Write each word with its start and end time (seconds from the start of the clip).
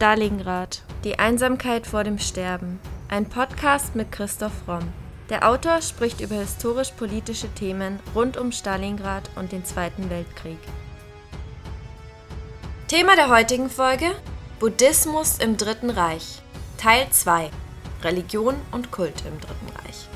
Stalingrad. 0.00 0.80
Die 1.04 1.18
Einsamkeit 1.18 1.86
vor 1.86 2.04
dem 2.04 2.18
Sterben. 2.18 2.80
Ein 3.10 3.26
Podcast 3.26 3.94
mit 3.94 4.10
Christoph 4.10 4.66
Romm. 4.66 4.90
Der 5.28 5.46
Autor 5.46 5.82
spricht 5.82 6.22
über 6.22 6.36
historisch-politische 6.36 7.52
Themen 7.52 8.00
rund 8.14 8.38
um 8.38 8.50
Stalingrad 8.50 9.28
und 9.36 9.52
den 9.52 9.62
Zweiten 9.66 10.08
Weltkrieg. 10.08 10.56
Thema 12.88 13.14
der 13.14 13.28
heutigen 13.28 13.68
Folge: 13.68 14.06
Buddhismus 14.58 15.36
im 15.36 15.58
Dritten 15.58 15.90
Reich. 15.90 16.40
Teil 16.78 17.06
2. 17.10 17.50
Religion 18.02 18.54
und 18.72 18.90
Kult 18.90 19.22
im 19.26 19.38
Dritten 19.38 19.68
Reich. 19.84 20.08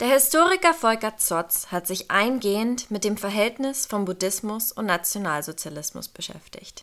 Der 0.00 0.10
Historiker 0.10 0.74
Volker 0.74 1.16
Zotz 1.16 1.72
hat 1.72 1.88
sich 1.88 2.08
eingehend 2.08 2.88
mit 2.88 3.02
dem 3.02 3.16
Verhältnis 3.16 3.84
von 3.84 4.04
Buddhismus 4.04 4.70
und 4.70 4.86
Nationalsozialismus 4.86 6.06
beschäftigt. 6.06 6.82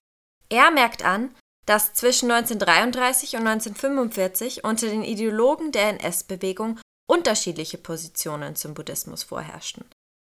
Er 0.49 0.69
merkt 0.69 1.05
an, 1.05 1.33
dass 1.65 1.93
zwischen 1.93 2.29
1933 2.29 3.37
und 3.37 3.47
1945 3.47 4.65
unter 4.65 4.87
den 4.87 5.03
Ideologen 5.03 5.71
der 5.71 5.97
NS-Bewegung 5.97 6.77
unterschiedliche 7.07 7.77
Positionen 7.77 8.57
zum 8.57 8.73
Buddhismus 8.73 9.23
vorherrschten. 9.23 9.85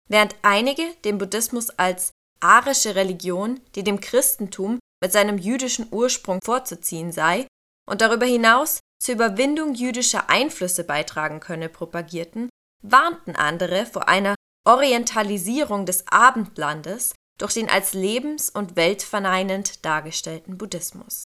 Während 0.09 0.35
einige 0.41 0.85
den 1.05 1.19
Buddhismus 1.19 1.69
als 1.71 2.13
arische 2.41 2.95
Religion, 2.95 3.61
die 3.75 3.85
dem 3.85 4.01
Christentum 4.01 4.79
mit 5.03 5.13
seinem 5.13 5.37
jüdischen 5.37 5.87
Ursprung 5.91 6.41
vorzuziehen 6.43 7.13
sei 7.13 7.47
und 7.87 8.01
darüber 8.01 8.27
hinaus 8.27 8.81
zur 9.03 9.17
Überwindung 9.17 9.75
jüdischer 9.75 10.31
Einflüsse 10.31 10.85
beitragen 10.85 11.41
könne, 11.41 11.69
propagierten, 11.69 12.49
warnten 12.83 13.37
andere 13.37 13.87
vor 13.87 14.09
einer 14.09 14.35
Orientalisierung 14.67 15.87
des 15.87 16.07
Abendlandes 16.09 17.15
durch 17.39 17.55
den 17.55 17.71
als 17.71 17.95
lebens- 17.95 18.51
und 18.51 18.77
weltverneinend 18.77 19.85
dargestellten 19.85 20.59
Buddhismus. 20.59 21.25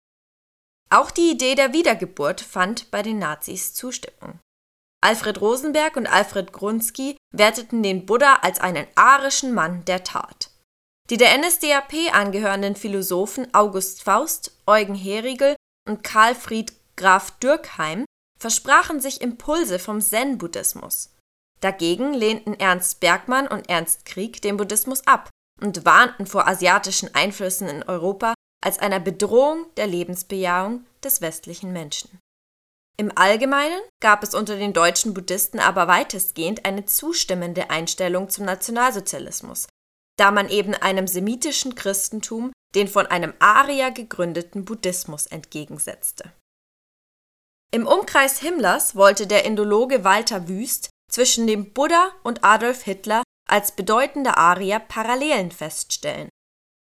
Auch 0.90 1.10
die 1.10 1.30
Idee 1.30 1.54
der 1.54 1.74
Wiedergeburt 1.74 2.40
fand 2.40 2.90
bei 2.90 3.02
den 3.02 3.18
Nazis 3.18 3.74
Zustimmung. 3.74 4.40
Alfred 5.00 5.40
Rosenberg 5.40 5.96
und 5.96 6.06
Alfred 6.06 6.52
Grunski 6.52 7.16
werteten 7.32 7.82
den 7.82 8.06
Buddha 8.06 8.38
als 8.42 8.58
einen 8.58 8.86
arischen 8.94 9.54
Mann 9.54 9.84
der 9.84 10.02
Tat. 10.02 10.50
Die 11.10 11.16
der 11.16 11.36
NSDAP 11.38 12.12
angehörenden 12.12 12.74
Philosophen 12.74 13.52
August 13.54 14.02
Faust, 14.02 14.56
Eugen 14.66 14.94
Herigel 14.94 15.56
und 15.86 16.02
Karl 16.02 16.34
Fried 16.34 16.72
Graf 16.96 17.30
Dürkheim 17.38 18.04
versprachen 18.38 19.00
sich 19.00 19.20
Impulse 19.20 19.78
vom 19.78 20.00
Zen-Buddhismus. 20.00 21.10
Dagegen 21.60 22.14
lehnten 22.14 22.54
Ernst 22.54 23.00
Bergmann 23.00 23.48
und 23.48 23.68
Ernst 23.68 24.04
Krieg 24.04 24.40
den 24.42 24.56
Buddhismus 24.56 25.06
ab 25.06 25.28
und 25.60 25.84
warnten 25.84 26.26
vor 26.26 26.46
asiatischen 26.46 27.14
Einflüssen 27.14 27.68
in 27.68 27.82
Europa 27.82 28.34
als 28.64 28.78
einer 28.78 29.00
Bedrohung 29.00 29.66
der 29.76 29.86
Lebensbejahung 29.86 30.86
des 31.02 31.20
westlichen 31.20 31.72
Menschen. 31.72 32.20
Im 32.96 33.16
Allgemeinen 33.16 33.80
gab 34.00 34.24
es 34.24 34.34
unter 34.34 34.56
den 34.56 34.72
deutschen 34.72 35.14
Buddhisten 35.14 35.60
aber 35.60 35.86
weitestgehend 35.86 36.64
eine 36.64 36.84
zustimmende 36.84 37.70
Einstellung 37.70 38.28
zum 38.28 38.44
Nationalsozialismus, 38.44 39.68
da 40.16 40.32
man 40.32 40.48
eben 40.48 40.74
einem 40.74 41.06
semitischen 41.06 41.76
Christentum 41.76 42.52
den 42.74 42.88
von 42.88 43.06
einem 43.06 43.34
Arier 43.38 43.92
gegründeten 43.92 44.64
Buddhismus 44.64 45.26
entgegensetzte. 45.26 46.32
Im 47.70 47.86
Umkreis 47.86 48.40
Himmlers 48.40 48.96
wollte 48.96 49.26
der 49.26 49.44
Indologe 49.44 50.02
Walter 50.02 50.48
Wüst 50.48 50.90
zwischen 51.10 51.46
dem 51.46 51.72
Buddha 51.72 52.12
und 52.22 52.44
Adolf 52.44 52.82
Hitler 52.82 53.22
als 53.48 53.72
bedeutender 53.72 54.38
Arier 54.38 54.78
Parallelen 54.78 55.50
feststellen. 55.50 56.28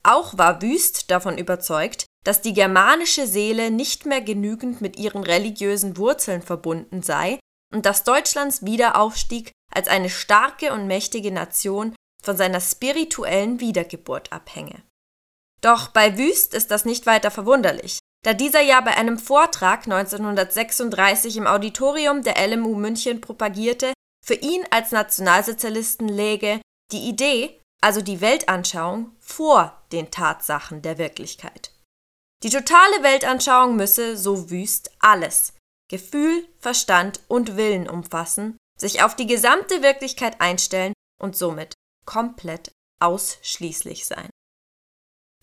Auch 0.03 0.37
war 0.37 0.61
Wüst 0.61 1.11
davon 1.11 1.37
überzeugt, 1.37 2.05
dass 2.25 2.41
die 2.41 2.53
germanische 2.53 3.27
Seele 3.27 3.71
nicht 3.71 4.05
mehr 4.05 4.21
genügend 4.21 4.81
mit 4.81 4.97
ihren 4.97 5.23
religiösen 5.23 5.97
Wurzeln 5.97 6.41
verbunden 6.41 7.01
sei 7.01 7.39
und 7.73 7.85
dass 7.85 8.03
Deutschlands 8.03 8.65
Wiederaufstieg 8.65 9.51
als 9.73 9.87
eine 9.87 10.09
starke 10.09 10.73
und 10.73 10.87
mächtige 10.87 11.31
Nation 11.31 11.95
von 12.21 12.35
seiner 12.35 12.59
spirituellen 12.59 13.59
Wiedergeburt 13.59 14.31
abhänge. 14.33 14.83
Doch 15.61 15.89
bei 15.89 16.17
Wüst 16.17 16.53
ist 16.53 16.71
das 16.71 16.85
nicht 16.85 17.05
weiter 17.05 17.31
verwunderlich, 17.31 17.99
da 18.23 18.33
dieser 18.33 18.61
ja 18.61 18.81
bei 18.81 18.95
einem 18.95 19.17
Vortrag 19.17 19.85
1936 19.85 21.37
im 21.37 21.47
Auditorium 21.47 22.23
der 22.23 22.35
LMU 22.47 22.75
München 22.75 23.21
propagierte, 23.21 23.93
für 24.29 24.35
ihn 24.35 24.63
als 24.69 24.91
Nationalsozialisten 24.91 26.07
läge 26.07 26.61
die 26.91 27.09
Idee, 27.09 27.59
also 27.81 28.03
die 28.03 28.21
Weltanschauung, 28.21 29.15
vor 29.17 29.81
den 29.91 30.11
Tatsachen 30.11 30.83
der 30.83 30.99
Wirklichkeit. 30.99 31.73
Die 32.43 32.51
totale 32.51 33.01
Weltanschauung 33.01 33.75
müsse, 33.75 34.17
so 34.17 34.51
wüst, 34.51 34.91
alles 34.99 35.53
Gefühl, 35.89 36.47
Verstand 36.59 37.21
und 37.27 37.57
Willen 37.57 37.89
umfassen, 37.89 38.55
sich 38.79 39.01
auf 39.01 39.15
die 39.15 39.25
gesamte 39.25 39.81
Wirklichkeit 39.81 40.39
einstellen 40.39 40.93
und 41.19 41.35
somit 41.35 41.73
komplett 42.05 42.71
ausschließlich 43.01 44.05
sein. 44.05 44.29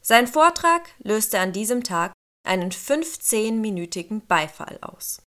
Sein 0.00 0.28
Vortrag 0.28 0.88
löste 0.98 1.40
an 1.40 1.52
diesem 1.52 1.82
Tag 1.82 2.12
einen 2.46 2.70
15-minütigen 2.70 4.24
Beifall 4.28 4.78
aus. 4.80 5.25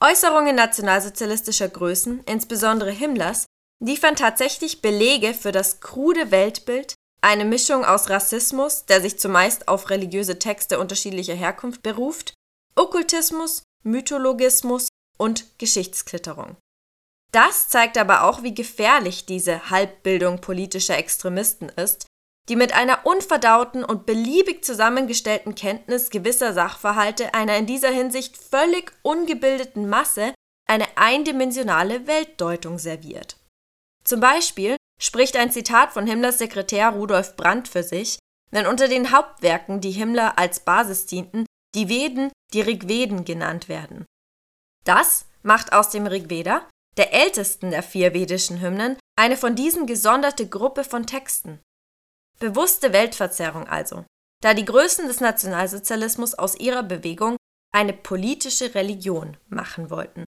Äußerungen 0.00 0.54
nationalsozialistischer 0.54 1.68
Größen, 1.68 2.22
insbesondere 2.24 2.90
Himmlers, 2.90 3.46
liefern 3.84 4.16
tatsächlich 4.16 4.80
Belege 4.80 5.34
für 5.34 5.52
das 5.52 5.80
krude 5.80 6.30
Weltbild, 6.30 6.94
eine 7.20 7.44
Mischung 7.44 7.84
aus 7.84 8.08
Rassismus, 8.08 8.84
der 8.84 9.00
sich 9.00 9.18
zumeist 9.18 9.66
auf 9.66 9.90
religiöse 9.90 10.38
Texte 10.38 10.78
unterschiedlicher 10.78 11.34
Herkunft 11.34 11.82
beruft, 11.82 12.34
Okkultismus, 12.76 13.62
Mythologismus 13.82 14.88
und 15.18 15.58
Geschichtsklitterung. 15.58 16.56
Das 17.32 17.68
zeigt 17.68 17.98
aber 17.98 18.22
auch, 18.22 18.42
wie 18.42 18.54
gefährlich 18.54 19.26
diese 19.26 19.68
Halbbildung 19.70 20.40
politischer 20.40 20.96
Extremisten 20.96 21.68
ist, 21.70 22.06
die 22.48 22.56
mit 22.56 22.72
einer 22.72 23.04
unverdauten 23.04 23.84
und 23.84 24.06
beliebig 24.06 24.64
zusammengestellten 24.64 25.54
Kenntnis 25.54 26.10
gewisser 26.10 26.52
Sachverhalte 26.54 27.34
einer 27.34 27.56
in 27.56 27.66
dieser 27.66 27.90
Hinsicht 27.90 28.36
völlig 28.36 28.92
ungebildeten 29.02 29.88
Masse 29.88 30.32
eine 30.66 30.86
eindimensionale 30.96 32.06
Weltdeutung 32.06 32.78
serviert. 32.78 33.36
Zum 34.04 34.20
Beispiel 34.20 34.76
spricht 35.00 35.36
ein 35.36 35.52
Zitat 35.52 35.92
von 35.92 36.06
Himmlers 36.06 36.38
Sekretär 36.38 36.90
Rudolf 36.90 37.36
Brandt 37.36 37.68
für 37.68 37.82
sich, 37.82 38.18
wenn 38.50 38.66
unter 38.66 38.88
den 38.88 39.12
Hauptwerken, 39.12 39.80
die 39.80 39.90
Himmler 39.90 40.38
als 40.38 40.60
Basis 40.60 41.06
dienten, 41.06 41.44
die 41.74 41.88
Veden 41.88 42.30
die 42.54 42.62
Rigveden 42.62 43.24
genannt 43.24 43.68
werden. 43.68 44.06
Das 44.84 45.26
macht 45.42 45.74
aus 45.74 45.90
dem 45.90 46.06
Rigveda, 46.06 46.66
der 46.96 47.12
ältesten 47.12 47.70
der 47.70 47.82
vier 47.82 48.14
vedischen 48.14 48.60
Hymnen, 48.60 48.96
eine 49.16 49.36
von 49.36 49.54
diesen 49.54 49.86
gesonderte 49.86 50.48
Gruppe 50.48 50.84
von 50.84 51.06
Texten. 51.06 51.60
Bewusste 52.38 52.92
Weltverzerrung 52.92 53.66
also, 53.66 54.04
da 54.42 54.54
die 54.54 54.64
Größen 54.64 55.08
des 55.08 55.20
Nationalsozialismus 55.20 56.34
aus 56.34 56.54
ihrer 56.54 56.84
Bewegung 56.84 57.36
eine 57.74 57.92
politische 57.92 58.74
Religion 58.74 59.36
machen 59.48 59.90
wollten. 59.90 60.24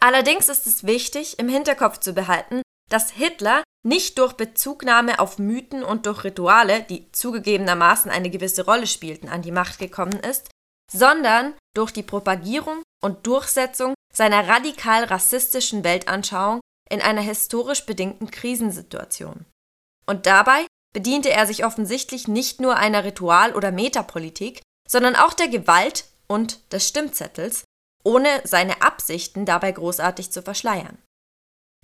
Allerdings 0.00 0.48
ist 0.48 0.66
es 0.66 0.84
wichtig, 0.84 1.38
im 1.38 1.48
Hinterkopf 1.48 1.98
zu 1.98 2.12
behalten, 2.12 2.62
dass 2.88 3.10
Hitler 3.10 3.64
nicht 3.84 4.18
durch 4.18 4.34
Bezugnahme 4.34 5.18
auf 5.18 5.38
Mythen 5.38 5.82
und 5.82 6.06
durch 6.06 6.24
Rituale, 6.24 6.82
die 6.84 7.10
zugegebenermaßen 7.12 8.10
eine 8.10 8.30
gewisse 8.30 8.64
Rolle 8.64 8.86
spielten, 8.86 9.28
an 9.28 9.42
die 9.42 9.52
Macht 9.52 9.78
gekommen 9.78 10.20
ist, 10.20 10.50
sondern 10.90 11.54
durch 11.74 11.92
die 11.92 12.02
Propagierung 12.02 12.82
und 13.02 13.26
Durchsetzung 13.26 13.94
seiner 14.12 14.48
radikal 14.48 15.04
rassistischen 15.04 15.84
Weltanschauung 15.84 16.60
in 16.88 17.02
einer 17.02 17.20
historisch 17.20 17.84
bedingten 17.84 18.30
Krisensituation. 18.30 19.44
Und 20.06 20.26
dabei 20.26 20.66
bediente 20.92 21.30
er 21.30 21.46
sich 21.46 21.64
offensichtlich 21.64 22.28
nicht 22.28 22.60
nur 22.60 22.76
einer 22.76 23.04
Ritual- 23.04 23.54
oder 23.54 23.72
Metapolitik, 23.72 24.62
sondern 24.88 25.16
auch 25.16 25.34
der 25.34 25.48
Gewalt 25.48 26.06
und 26.26 26.72
des 26.72 26.88
Stimmzettels, 26.88 27.64
ohne 28.04 28.28
seine 28.44 28.82
Absichten 28.82 29.44
dabei 29.44 29.72
großartig 29.72 30.32
zu 30.32 30.42
verschleiern. 30.42 30.98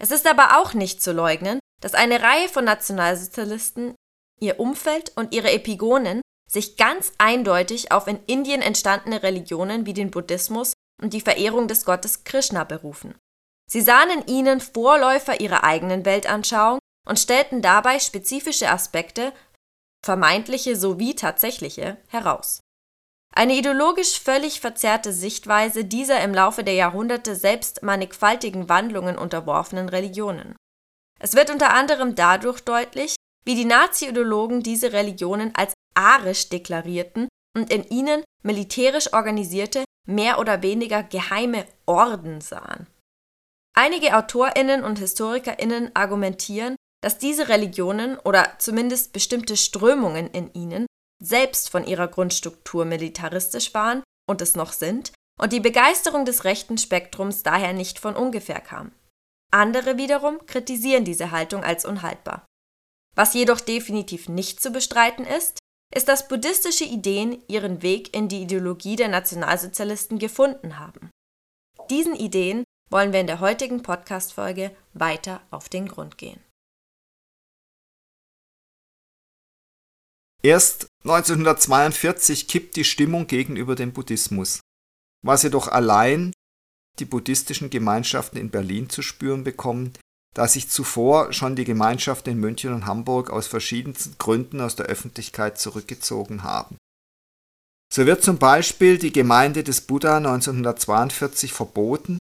Es 0.00 0.10
ist 0.10 0.26
aber 0.26 0.58
auch 0.58 0.74
nicht 0.74 1.02
zu 1.02 1.12
leugnen, 1.12 1.60
dass 1.80 1.94
eine 1.94 2.22
Reihe 2.22 2.48
von 2.48 2.64
Nationalsozialisten, 2.64 3.94
ihr 4.40 4.58
Umfeld 4.58 5.12
und 5.16 5.34
ihre 5.34 5.52
Epigonen 5.52 6.20
sich 6.50 6.76
ganz 6.76 7.12
eindeutig 7.18 7.92
auf 7.92 8.06
in 8.06 8.20
Indien 8.26 8.62
entstandene 8.62 9.22
Religionen 9.22 9.86
wie 9.86 9.92
den 9.92 10.10
Buddhismus 10.10 10.72
und 11.02 11.12
die 11.12 11.20
Verehrung 11.20 11.68
des 11.68 11.84
Gottes 11.84 12.24
Krishna 12.24 12.64
berufen. 12.64 13.14
Sie 13.70 13.80
sahen 13.80 14.10
in 14.10 14.26
ihnen 14.26 14.60
Vorläufer 14.60 15.40
ihrer 15.40 15.64
eigenen 15.64 16.04
Weltanschauung 16.04 16.78
und 17.08 17.18
stellten 17.18 17.62
dabei 17.62 17.98
spezifische 17.98 18.70
Aspekte, 18.70 19.32
vermeintliche 20.04 20.76
sowie 20.76 21.14
tatsächliche, 21.14 21.96
heraus. 22.08 22.60
Eine 23.34 23.54
ideologisch 23.54 24.20
völlig 24.20 24.60
verzerrte 24.60 25.12
Sichtweise 25.12 25.84
dieser 25.84 26.22
im 26.22 26.32
Laufe 26.32 26.62
der 26.62 26.74
Jahrhunderte 26.74 27.34
selbst 27.34 27.82
mannigfaltigen 27.82 28.68
Wandlungen 28.68 29.18
unterworfenen 29.18 29.88
Religionen. 29.88 30.54
Es 31.18 31.34
wird 31.34 31.50
unter 31.50 31.70
anderem 31.72 32.14
dadurch 32.14 32.60
deutlich, 32.60 33.16
wie 33.44 33.56
die 33.56 33.64
Nazi-Ideologen 33.64 34.62
diese 34.62 34.92
Religionen 34.92 35.54
als 35.54 35.74
arisch 35.94 36.48
deklarierten 36.48 37.28
und 37.56 37.72
in 37.72 37.84
ihnen 37.84 38.22
militärisch 38.42 39.12
organisierte, 39.12 39.84
mehr 40.06 40.38
oder 40.38 40.62
weniger 40.62 41.02
geheime 41.02 41.66
Orden 41.86 42.40
sahen. 42.40 42.86
Einige 43.76 44.16
Autorinnen 44.16 44.84
und 44.84 44.98
Historikerinnen 44.98 45.94
argumentieren, 45.94 46.76
dass 47.04 47.18
diese 47.18 47.50
Religionen 47.50 48.18
oder 48.20 48.54
zumindest 48.58 49.12
bestimmte 49.12 49.58
Strömungen 49.58 50.26
in 50.28 50.50
ihnen 50.54 50.86
selbst 51.22 51.68
von 51.68 51.86
ihrer 51.86 52.08
Grundstruktur 52.08 52.86
militaristisch 52.86 53.74
waren 53.74 54.02
und 54.26 54.40
es 54.40 54.56
noch 54.56 54.72
sind 54.72 55.12
und 55.38 55.52
die 55.52 55.60
Begeisterung 55.60 56.24
des 56.24 56.44
rechten 56.44 56.78
Spektrums 56.78 57.42
daher 57.42 57.74
nicht 57.74 57.98
von 57.98 58.16
ungefähr 58.16 58.58
kam. 58.58 58.92
Andere 59.52 59.98
wiederum 59.98 60.46
kritisieren 60.46 61.04
diese 61.04 61.30
Haltung 61.30 61.62
als 61.62 61.84
unhaltbar. 61.84 62.46
Was 63.14 63.34
jedoch 63.34 63.60
definitiv 63.60 64.30
nicht 64.30 64.62
zu 64.62 64.70
bestreiten 64.70 65.26
ist, 65.26 65.58
ist, 65.94 66.08
dass 66.08 66.26
buddhistische 66.26 66.84
Ideen 66.84 67.42
ihren 67.48 67.82
Weg 67.82 68.16
in 68.16 68.28
die 68.28 68.40
Ideologie 68.40 68.96
der 68.96 69.08
Nationalsozialisten 69.08 70.18
gefunden 70.18 70.78
haben. 70.78 71.10
Diesen 71.90 72.16
Ideen 72.16 72.64
wollen 72.90 73.12
wir 73.12 73.20
in 73.20 73.26
der 73.26 73.40
heutigen 73.40 73.82
Podcast-Folge 73.82 74.74
weiter 74.94 75.42
auf 75.50 75.68
den 75.68 75.86
Grund 75.86 76.16
gehen. 76.16 76.40
Erst 80.44 80.88
1942 81.04 82.48
kippt 82.48 82.76
die 82.76 82.84
Stimmung 82.84 83.26
gegenüber 83.26 83.74
dem 83.74 83.94
Buddhismus, 83.94 84.60
was 85.22 85.42
jedoch 85.42 85.68
allein 85.68 86.32
die 86.98 87.06
buddhistischen 87.06 87.70
Gemeinschaften 87.70 88.36
in 88.36 88.50
Berlin 88.50 88.90
zu 88.90 89.00
spüren 89.00 89.42
bekommen, 89.42 89.94
da 90.34 90.46
sich 90.46 90.68
zuvor 90.68 91.32
schon 91.32 91.56
die 91.56 91.64
Gemeinschaften 91.64 92.32
in 92.32 92.40
München 92.40 92.74
und 92.74 92.84
Hamburg 92.84 93.30
aus 93.30 93.46
verschiedensten 93.46 94.16
Gründen 94.18 94.60
aus 94.60 94.76
der 94.76 94.84
Öffentlichkeit 94.84 95.58
zurückgezogen 95.58 96.42
haben. 96.42 96.76
So 97.90 98.04
wird 98.04 98.22
zum 98.22 98.36
Beispiel 98.36 98.98
die 98.98 99.12
Gemeinde 99.12 99.64
des 99.64 99.80
Buddha 99.80 100.18
1942 100.18 101.54
verboten 101.54 102.18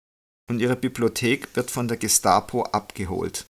und 0.49 0.61
ihre 0.61 0.77
Bibliothek 0.77 1.57
wird 1.57 1.73
von 1.73 1.89
der 1.89 1.97
Gestapo 1.97 2.63
abgeholt. 2.63 3.47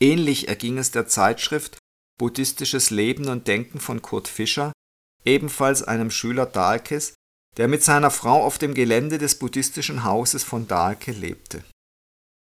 Ähnlich 0.00 0.48
erging 0.48 0.78
es 0.78 0.90
der 0.90 1.06
Zeitschrift 1.06 1.76
Buddhistisches 2.18 2.90
Leben 2.90 3.28
und 3.28 3.46
Denken 3.46 3.80
von 3.80 4.02
Kurt 4.02 4.28
Fischer, 4.28 4.72
ebenfalls 5.24 5.82
einem 5.82 6.10
Schüler 6.10 6.44
Dahlkes, 6.46 7.14
der 7.56 7.68
mit 7.68 7.82
seiner 7.82 8.10
Frau 8.10 8.44
auf 8.44 8.58
dem 8.58 8.74
Gelände 8.74 9.16
des 9.18 9.38
buddhistischen 9.38 10.04
Hauses 10.04 10.44
von 10.44 10.68
Dahlke 10.68 11.12
lebte. 11.12 11.64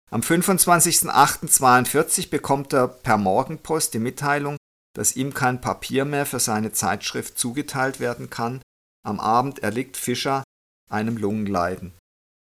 Am 0.10 0.22
25.08.42 0.22 2.30
bekommt 2.30 2.74
er 2.74 2.90
per 2.90 3.18
Morgenpost 3.18 3.94
die 3.94 4.00
Mitteilung, 4.00 4.58
dass 4.94 5.16
ihm 5.16 5.34
kein 5.34 5.62
Papier 5.62 6.04
mehr 6.04 6.26
für 6.26 6.40
seine 6.40 6.74
Zeitschrift 6.74 7.40
zugeteilt 7.40 8.02
werden 8.02 8.30
kann. 8.30 8.62
Am 9.06 9.22
Abend 9.22 9.60
erliegt 9.60 9.96
Fischer 9.96 10.44
einem 10.90 11.16
Lungenleiden. 11.16 11.94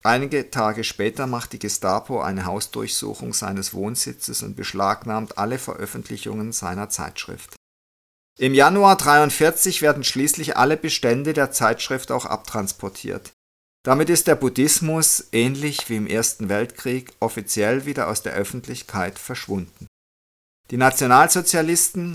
Einige 0.05 0.51
Tage 0.51 0.83
später 0.83 1.29
macht 1.29 1.53
die 1.53 1.61
Gestapo 1.61 2.21
eine 2.21 2.45
Hausdurchsuchung 2.45 3.33
seines 3.33 3.73
Wohnsitzes 3.73 4.43
und 4.43 4.57
beschlagnahmt 4.57 5.39
alle 5.39 5.59
Veröffentlichungen 5.59 6.53
seiner 6.53 6.89
Zeitschrift. 6.89 7.55
Im 8.39 8.55
Januar 8.55 8.97
43 8.97 9.81
werden 9.81 10.03
schließlich 10.03 10.57
alle 10.57 10.77
Bestände 10.77 11.35
der 11.35 11.53
Zeitschrift 11.53 12.11
auch 12.11 12.25
abtransportiert. 12.25 13.33
Damit 13.85 14.11
ist 14.11 14.27
der 14.27 14.37
Buddhismus, 14.37 15.29
ähnlich 15.33 15.89
wie 15.89 15.97
im 15.97 16.07
Ersten 16.07 16.49
Weltkrieg, 16.49 17.13
offiziell 17.21 17.85
wieder 17.85 18.09
aus 18.09 18.23
der 18.23 18.33
Öffentlichkeit 18.33 19.19
verschwunden. 19.19 19.87
Die 20.71 20.77
Nationalsozialisten 20.77 22.15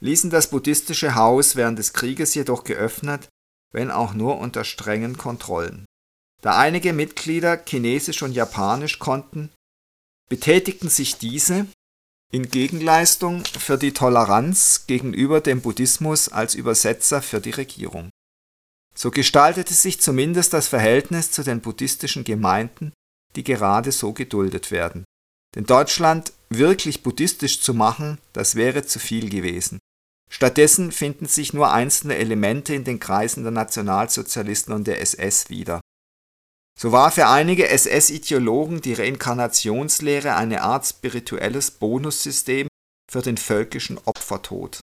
ließen 0.00 0.30
das 0.30 0.50
buddhistische 0.50 1.14
Haus 1.14 1.56
während 1.56 1.78
des 1.78 1.92
Krieges 1.92 2.34
jedoch 2.34 2.62
geöffnet, 2.64 3.28
wenn 3.72 3.90
auch 3.90 4.14
nur 4.14 4.38
unter 4.38 4.64
strengen 4.64 5.16
Kontrollen. 5.16 5.86
Da 6.44 6.58
einige 6.58 6.92
Mitglieder 6.92 7.56
Chinesisch 7.64 8.22
und 8.22 8.32
Japanisch 8.32 8.98
konnten, 8.98 9.50
betätigten 10.28 10.90
sich 10.90 11.16
diese 11.16 11.66
in 12.30 12.50
Gegenleistung 12.50 13.44
für 13.46 13.78
die 13.78 13.92
Toleranz 13.92 14.84
gegenüber 14.86 15.40
dem 15.40 15.62
Buddhismus 15.62 16.28
als 16.28 16.54
Übersetzer 16.54 17.22
für 17.22 17.40
die 17.40 17.52
Regierung. 17.52 18.10
So 18.94 19.10
gestaltete 19.10 19.72
sich 19.72 20.02
zumindest 20.02 20.52
das 20.52 20.68
Verhältnis 20.68 21.30
zu 21.30 21.44
den 21.44 21.62
buddhistischen 21.62 22.24
Gemeinden, 22.24 22.92
die 23.36 23.44
gerade 23.44 23.90
so 23.90 24.12
geduldet 24.12 24.70
werden. 24.70 25.04
Denn 25.54 25.64
Deutschland 25.64 26.34
wirklich 26.50 27.02
buddhistisch 27.02 27.62
zu 27.62 27.72
machen, 27.72 28.18
das 28.34 28.54
wäre 28.54 28.84
zu 28.84 28.98
viel 28.98 29.30
gewesen. 29.30 29.78
Stattdessen 30.30 30.92
finden 30.92 31.26
sich 31.26 31.54
nur 31.54 31.72
einzelne 31.72 32.16
Elemente 32.16 32.74
in 32.74 32.84
den 32.84 33.00
Kreisen 33.00 33.44
der 33.44 33.52
Nationalsozialisten 33.52 34.74
und 34.74 34.86
der 34.86 35.00
SS 35.00 35.48
wieder. 35.48 35.80
So 36.80 36.92
war 36.92 37.10
für 37.10 37.28
einige 37.28 37.68
SS-Ideologen 37.68 38.80
die 38.80 38.94
Reinkarnationslehre 38.94 40.34
eine 40.34 40.62
Art 40.62 40.86
spirituelles 40.86 41.70
Bonussystem 41.70 42.68
für 43.10 43.22
den 43.22 43.36
völkischen 43.36 43.98
Opfertod. 44.04 44.80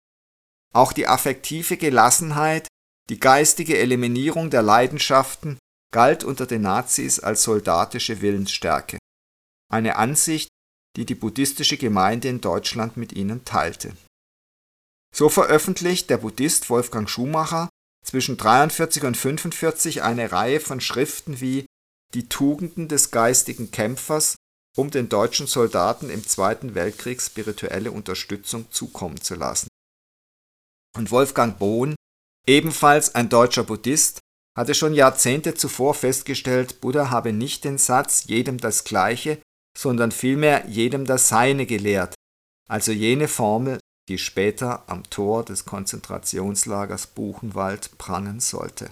Auch 0.74 0.94
die 0.94 1.08
affektive 1.08 1.78
Gelassenheit, 1.78 2.68
die 3.10 3.20
geistige 3.20 3.78
Eliminierung 3.80 4.52
der 4.52 4.62
Leidenschaften 4.62 5.58
galt 5.92 6.24
unter 6.24 6.46
den 6.46 6.62
Nazis 6.62 7.20
als 7.20 7.42
soldatische 7.42 8.22
Willensstärke. 8.22 9.00
Eine 9.72 9.96
Ansicht, 9.96 10.50
die 10.96 11.06
die 11.06 11.16
buddhistische 11.16 11.78
Gemeinde 11.78 12.28
in 12.28 12.42
Deutschland 12.42 12.98
mit 12.98 13.14
ihnen 13.14 13.46
teilte. 13.46 13.98
So 15.16 15.30
veröffentlicht 15.30 16.12
der 16.12 16.18
Buddhist 16.18 16.70
Wolfgang 16.70 17.10
Schumacher 17.10 17.70
zwischen 18.06 18.38
43 18.38 19.04
und 19.04 19.18
45 19.18 20.04
eine 20.04 20.32
Reihe 20.32 20.60
von 20.60 20.82
Schriften 20.82 21.42
wie 21.42 21.66
die 22.14 22.28
Tugenden 22.28 22.88
des 22.88 23.12
geistigen 23.12 23.72
Kämpfers, 23.72 24.36
um 24.78 24.92
den 24.92 25.10
deutschen 25.10 25.48
Soldaten 25.48 26.10
im 26.10 26.26
Zweiten 26.26 26.76
Weltkrieg 26.76 27.22
spirituelle 27.22 27.92
Unterstützung 27.92 28.72
zukommen 28.72 29.22
zu 29.22 29.36
lassen. 29.36 29.68
Und 30.96 31.12
Wolfgang 31.12 31.60
Bohn, 31.60 31.96
ebenfalls 32.48 33.14
ein 33.16 33.30
deutscher 33.30 33.64
Buddhist, 33.64 34.20
hatte 34.58 34.74
schon 34.74 34.94
Jahrzehnte 34.94 35.54
zuvor 35.54 35.94
festgestellt, 35.94 36.82
Buddha 36.82 37.10
habe 37.10 37.32
nicht 37.32 37.64
den 37.64 37.78
Satz 37.78 38.26
jedem 38.26 38.58
das 38.58 38.84
Gleiche, 38.84 39.42
sondern 39.78 40.12
vielmehr 40.12 40.68
jedem 40.68 41.06
das 41.06 41.30
Seine 41.30 41.66
gelehrt, 41.66 42.16
also 42.68 42.92
jene 42.92 43.28
Formel, 43.28 43.80
die 44.10 44.18
später 44.18 44.90
am 44.90 45.04
Tor 45.10 45.46
des 45.46 45.66
Konzentrationslagers 45.66 47.08
Buchenwald 47.08 47.98
prangen 47.98 48.40
sollte. 48.40 48.92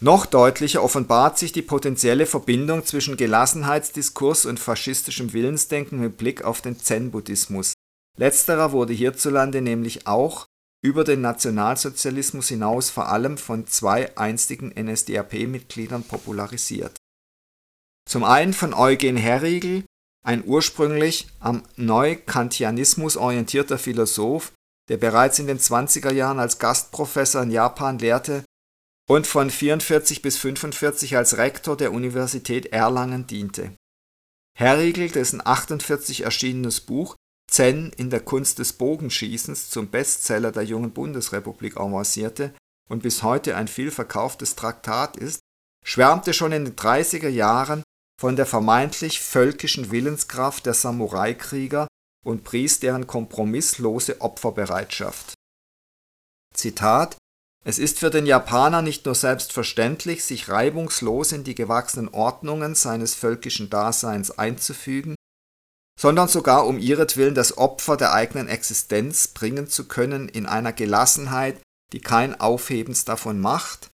Noch 0.00 0.26
deutlicher 0.26 0.82
offenbart 0.82 1.38
sich 1.38 1.52
die 1.52 1.62
potenzielle 1.62 2.26
Verbindung 2.26 2.84
zwischen 2.86 3.16
Gelassenheitsdiskurs 3.16 4.46
und 4.46 4.60
faschistischem 4.60 5.32
Willensdenken 5.32 5.98
mit 5.98 6.16
Blick 6.16 6.44
auf 6.44 6.60
den 6.60 6.78
Zen-Buddhismus. 6.78 7.72
Letzterer 8.16 8.70
wurde 8.70 8.92
hierzulande 8.92 9.60
nämlich 9.60 10.06
auch 10.06 10.46
über 10.84 11.02
den 11.02 11.20
Nationalsozialismus 11.20 12.48
hinaus 12.48 12.90
vor 12.90 13.08
allem 13.08 13.38
von 13.38 13.66
zwei 13.66 14.16
einstigen 14.16 14.72
NSDAP-Mitgliedern 14.76 16.04
popularisiert. 16.04 16.96
Zum 18.08 18.22
einen 18.22 18.52
von 18.52 18.74
Eugen 18.74 19.16
Herriegel, 19.16 19.84
ein 20.24 20.44
ursprünglich 20.46 21.26
am 21.40 21.64
Neukantianismus 21.76 23.16
orientierter 23.16 23.78
Philosoph, 23.78 24.52
der 24.88 24.96
bereits 24.96 25.40
in 25.40 25.48
den 25.48 25.58
20er 25.58 26.12
Jahren 26.12 26.38
als 26.38 26.60
Gastprofessor 26.60 27.42
in 27.42 27.50
Japan 27.50 27.98
lehrte 27.98 28.44
und 29.08 29.26
von 29.26 29.50
44 29.50 30.22
bis 30.22 30.36
45 30.36 31.16
als 31.16 31.38
Rektor 31.38 31.76
der 31.76 31.92
Universität 31.92 32.66
Erlangen 32.66 33.26
diente. 33.26 33.72
Herrigel, 34.56 35.08
dessen 35.10 35.44
48 35.44 36.22
erschienenes 36.22 36.80
Buch 36.80 37.16
Zen 37.50 37.90
in 37.96 38.10
der 38.10 38.20
Kunst 38.20 38.58
des 38.58 38.74
Bogenschießens 38.74 39.70
zum 39.70 39.88
Bestseller 39.88 40.52
der 40.52 40.64
jungen 40.64 40.92
Bundesrepublik 40.92 41.78
avancierte 41.78 42.54
und 42.90 43.02
bis 43.02 43.22
heute 43.22 43.56
ein 43.56 43.68
vielverkauftes 43.68 44.54
Traktat 44.54 45.16
ist, 45.16 45.40
schwärmte 45.84 46.34
schon 46.34 46.52
in 46.52 46.66
den 46.66 46.76
30er 46.76 47.28
Jahren 47.28 47.82
von 48.20 48.36
der 48.36 48.46
vermeintlich 48.46 49.20
völkischen 49.20 49.90
Willenskraft 49.90 50.66
der 50.66 50.74
Samurai-Krieger 50.74 51.86
und 52.26 52.44
pries 52.44 52.80
deren 52.80 53.06
kompromisslose 53.06 54.20
Opferbereitschaft. 54.20 55.34
Zitat 56.52 57.16
es 57.68 57.78
ist 57.78 57.98
für 57.98 58.08
den 58.08 58.24
Japaner 58.24 58.80
nicht 58.80 59.04
nur 59.04 59.14
selbstverständlich, 59.14 60.24
sich 60.24 60.48
reibungslos 60.48 61.32
in 61.32 61.44
die 61.44 61.54
gewachsenen 61.54 62.08
Ordnungen 62.08 62.74
seines 62.74 63.14
völkischen 63.14 63.68
Daseins 63.68 64.30
einzufügen, 64.30 65.14
sondern 66.00 66.28
sogar 66.28 66.66
um 66.66 66.78
ihretwillen 66.78 67.34
das 67.34 67.58
Opfer 67.58 67.98
der 67.98 68.14
eigenen 68.14 68.48
Existenz 68.48 69.28
bringen 69.28 69.68
zu 69.68 69.86
können 69.86 70.30
in 70.30 70.46
einer 70.46 70.72
Gelassenheit, 70.72 71.60
die 71.92 72.00
kein 72.00 72.40
Aufhebens 72.40 73.04
davon 73.04 73.38
macht. 73.38 73.90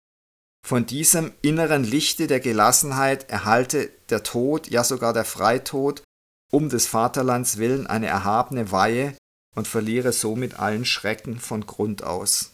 Von 0.63 0.85
diesem 0.85 1.31
inneren 1.41 1.83
Lichte 1.83 2.27
der 2.27 2.41
Gelassenheit 2.41 3.27
erhalte 3.31 3.89
der 4.09 4.21
Tod, 4.21 4.67
ja 4.67 4.83
sogar 4.83 5.13
der 5.13 5.25
Freitod, 5.25 6.03
um 6.51 6.69
des 6.69 6.85
Vaterlands 6.85 7.57
willen 7.57 7.87
eine 7.87 8.05
erhabene 8.05 8.71
Weihe 8.71 9.17
und 9.55 9.67
verliere 9.67 10.13
somit 10.13 10.59
allen 10.59 10.85
Schrecken 10.85 11.39
von 11.39 11.65
Grund 11.65 12.03
aus. 12.03 12.52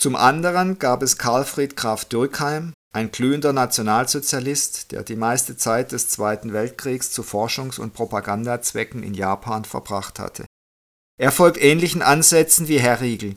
Zum 0.00 0.16
anderen 0.16 0.78
gab 0.78 1.02
es 1.02 1.18
Karlfried 1.18 1.76
Graf 1.76 2.06
Dürkheim, 2.06 2.72
ein 2.90 3.12
glühender 3.12 3.52
Nationalsozialist, 3.52 4.92
der 4.92 5.02
die 5.02 5.14
meiste 5.14 5.58
Zeit 5.58 5.92
des 5.92 6.08
Zweiten 6.08 6.54
Weltkriegs 6.54 7.12
zu 7.12 7.20
Forschungs- 7.20 7.78
und 7.78 7.92
Propagandazwecken 7.92 9.02
in 9.02 9.12
Japan 9.12 9.66
verbracht 9.66 10.18
hatte. 10.18 10.46
Er 11.20 11.30
folgt 11.30 11.62
ähnlichen 11.62 12.00
Ansätzen 12.00 12.66
wie 12.66 12.80
Herr 12.80 13.02
Riegel. 13.02 13.36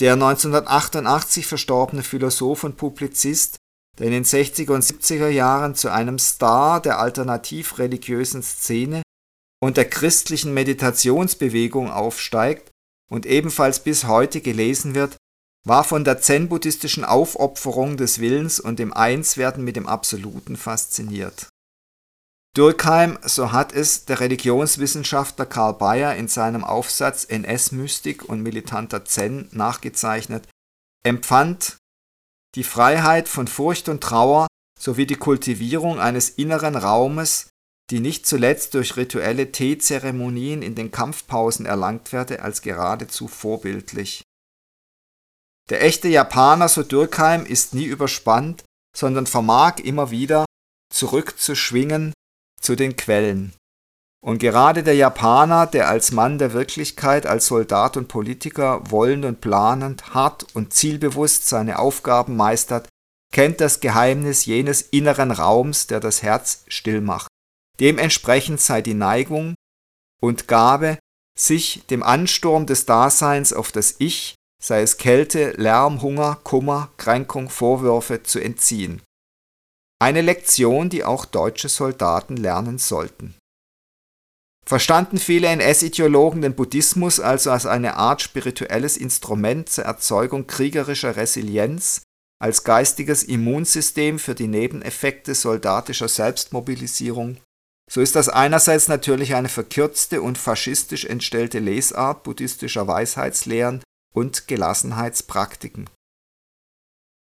Der 0.00 0.12
1988 0.12 1.46
verstorbene 1.46 2.02
Philosoph 2.02 2.64
und 2.64 2.76
Publizist, 2.76 3.56
der 3.98 4.08
in 4.08 4.12
den 4.12 4.26
60er 4.26 4.72
und 4.72 4.84
70er 4.84 5.28
Jahren 5.28 5.74
zu 5.74 5.90
einem 5.90 6.18
Star 6.18 6.82
der 6.82 6.98
alternativ-religiösen 6.98 8.42
Szene 8.42 9.00
und 9.62 9.78
der 9.78 9.88
christlichen 9.88 10.52
Meditationsbewegung 10.52 11.90
aufsteigt 11.90 12.70
und 13.10 13.24
ebenfalls 13.24 13.80
bis 13.80 14.04
heute 14.04 14.42
gelesen 14.42 14.94
wird, 14.94 15.16
war 15.64 15.84
von 15.84 16.04
der 16.04 16.20
zen-buddhistischen 16.20 17.04
Aufopferung 17.04 17.96
des 17.96 18.18
Willens 18.18 18.58
und 18.58 18.78
dem 18.78 18.92
Einswerden 18.92 19.64
mit 19.64 19.76
dem 19.76 19.86
Absoluten 19.86 20.56
fasziniert. 20.56 21.48
Durkheim, 22.54 23.18
so 23.24 23.52
hat 23.52 23.72
es 23.72 24.04
der 24.04 24.20
Religionswissenschaftler 24.20 25.46
Karl 25.46 25.74
Bayer 25.74 26.16
in 26.16 26.28
seinem 26.28 26.64
Aufsatz 26.64 27.24
NS-Mystik 27.24 28.28
und 28.28 28.42
militanter 28.42 29.04
Zen 29.04 29.48
nachgezeichnet, 29.52 30.46
empfand 31.02 31.78
die 32.54 32.64
Freiheit 32.64 33.28
von 33.28 33.48
Furcht 33.48 33.88
und 33.88 34.02
Trauer 34.02 34.48
sowie 34.78 35.06
die 35.06 35.16
Kultivierung 35.16 35.98
eines 35.98 36.28
inneren 36.28 36.76
Raumes, 36.76 37.48
die 37.90 38.00
nicht 38.00 38.26
zuletzt 38.26 38.74
durch 38.74 38.96
rituelle 38.96 39.50
Teezeremonien 39.52 40.60
in 40.60 40.74
den 40.74 40.90
Kampfpausen 40.90 41.64
erlangt 41.64 42.12
werde, 42.12 42.42
als 42.42 42.60
geradezu 42.60 43.28
vorbildlich 43.28 44.22
der 45.70 45.82
echte 45.82 46.08
Japaner, 46.08 46.68
so 46.68 46.82
Durkheim, 46.82 47.46
ist 47.46 47.74
nie 47.74 47.84
überspannt, 47.84 48.64
sondern 48.96 49.26
vermag 49.26 49.78
immer 49.78 50.10
wieder 50.10 50.44
zurückzuschwingen 50.92 52.12
zu 52.60 52.76
den 52.76 52.96
Quellen. 52.96 53.54
Und 54.24 54.38
gerade 54.38 54.84
der 54.84 54.94
Japaner, 54.94 55.66
der 55.66 55.88
als 55.88 56.12
Mann 56.12 56.38
der 56.38 56.52
Wirklichkeit, 56.52 57.26
als 57.26 57.46
Soldat 57.46 57.96
und 57.96 58.06
Politiker 58.06 58.90
wollend 58.90 59.24
und 59.24 59.40
planend, 59.40 60.14
hart 60.14 60.46
und 60.54 60.72
zielbewusst 60.72 61.48
seine 61.48 61.80
Aufgaben 61.80 62.36
meistert, 62.36 62.88
kennt 63.32 63.60
das 63.60 63.80
Geheimnis 63.80 64.44
jenes 64.44 64.82
inneren 64.82 65.32
Raums, 65.32 65.88
der 65.88 65.98
das 65.98 66.22
Herz 66.22 66.64
still 66.68 67.00
macht. 67.00 67.28
Dementsprechend 67.80 68.60
sei 68.60 68.80
die 68.80 68.94
Neigung 68.94 69.54
und 70.20 70.46
Gabe, 70.46 70.98
sich 71.36 71.84
dem 71.86 72.02
Ansturm 72.02 72.66
des 72.66 72.86
Daseins 72.86 73.52
auf 73.52 73.72
das 73.72 73.96
Ich 73.98 74.36
sei 74.62 74.82
es 74.82 74.96
Kälte, 74.96 75.50
Lärm, 75.56 76.02
Hunger, 76.02 76.38
Kummer, 76.44 76.90
Kränkung, 76.96 77.50
Vorwürfe, 77.50 78.22
zu 78.22 78.38
entziehen. 78.38 79.02
Eine 80.00 80.20
Lektion, 80.20 80.88
die 80.88 81.04
auch 81.04 81.24
deutsche 81.24 81.68
Soldaten 81.68 82.36
lernen 82.36 82.78
sollten. 82.78 83.34
Verstanden 84.64 85.18
viele 85.18 85.48
NS-Ideologen 85.48 86.40
den 86.40 86.54
Buddhismus 86.54 87.18
also 87.18 87.50
als 87.50 87.66
eine 87.66 87.96
Art 87.96 88.22
spirituelles 88.22 88.96
Instrument 88.96 89.68
zur 89.68 89.84
Erzeugung 89.84 90.46
kriegerischer 90.46 91.16
Resilienz, 91.16 92.02
als 92.40 92.62
geistiges 92.62 93.24
Immunsystem 93.24 94.18
für 94.18 94.34
die 94.34 94.46
Nebeneffekte 94.46 95.34
soldatischer 95.34 96.08
Selbstmobilisierung, 96.08 97.38
so 97.90 98.00
ist 98.00 98.16
das 98.16 98.28
einerseits 98.28 98.88
natürlich 98.88 99.34
eine 99.34 99.48
verkürzte 99.48 100.22
und 100.22 100.38
faschistisch 100.38 101.04
entstellte 101.04 101.58
Lesart 101.58 102.22
buddhistischer 102.22 102.86
Weisheitslehren 102.86 103.82
und 104.12 104.48
Gelassenheitspraktiken. 104.48 105.88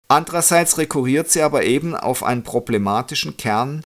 Andererseits 0.07 0.77
rekurriert 0.77 1.31
sie 1.31 1.41
aber 1.41 1.63
eben 1.63 1.95
auf 1.95 2.23
einen 2.23 2.43
problematischen 2.43 3.37
Kern, 3.37 3.81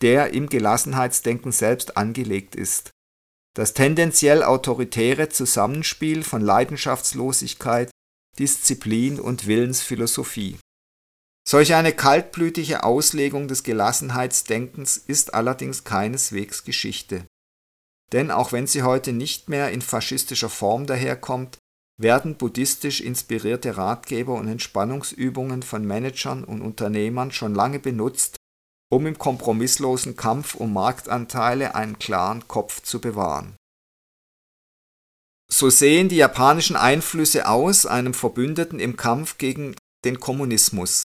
der 0.00 0.34
im 0.34 0.48
Gelassenheitsdenken 0.48 1.52
selbst 1.52 1.96
angelegt 1.96 2.56
ist. 2.56 2.90
Das 3.54 3.74
tendenziell 3.74 4.42
autoritäre 4.42 5.28
Zusammenspiel 5.28 6.22
von 6.22 6.40
Leidenschaftslosigkeit, 6.40 7.90
Disziplin 8.38 9.18
und 9.18 9.46
Willensphilosophie. 9.46 10.58
Solch 11.48 11.74
eine 11.74 11.92
kaltblütige 11.92 12.84
Auslegung 12.84 13.48
des 13.48 13.62
Gelassenheitsdenkens 13.62 14.96
ist 14.96 15.34
allerdings 15.34 15.84
keineswegs 15.84 16.64
Geschichte. 16.64 17.24
Denn 18.12 18.30
auch 18.30 18.52
wenn 18.52 18.66
sie 18.66 18.82
heute 18.82 19.12
nicht 19.12 19.48
mehr 19.48 19.70
in 19.70 19.82
faschistischer 19.82 20.50
Form 20.50 20.86
daherkommt, 20.86 21.58
werden 21.98 22.36
buddhistisch 22.36 23.00
inspirierte 23.00 23.76
Ratgeber 23.76 24.34
und 24.34 24.48
Entspannungsübungen 24.48 25.62
von 25.62 25.84
Managern 25.84 26.44
und 26.44 26.62
Unternehmern 26.62 27.32
schon 27.32 27.54
lange 27.54 27.80
benutzt, 27.80 28.36
um 28.90 29.06
im 29.06 29.18
kompromisslosen 29.18 30.16
Kampf 30.16 30.54
um 30.54 30.72
Marktanteile 30.72 31.74
einen 31.74 31.98
klaren 31.98 32.46
Kopf 32.46 32.82
zu 32.82 33.00
bewahren. 33.00 33.56
So 35.50 35.70
sehen 35.70 36.08
die 36.08 36.16
japanischen 36.16 36.76
Einflüsse 36.76 37.48
aus, 37.48 37.84
einem 37.84 38.14
Verbündeten 38.14 38.78
im 38.80 38.96
Kampf 38.96 39.38
gegen 39.38 39.74
den 40.04 40.20
Kommunismus. 40.20 41.02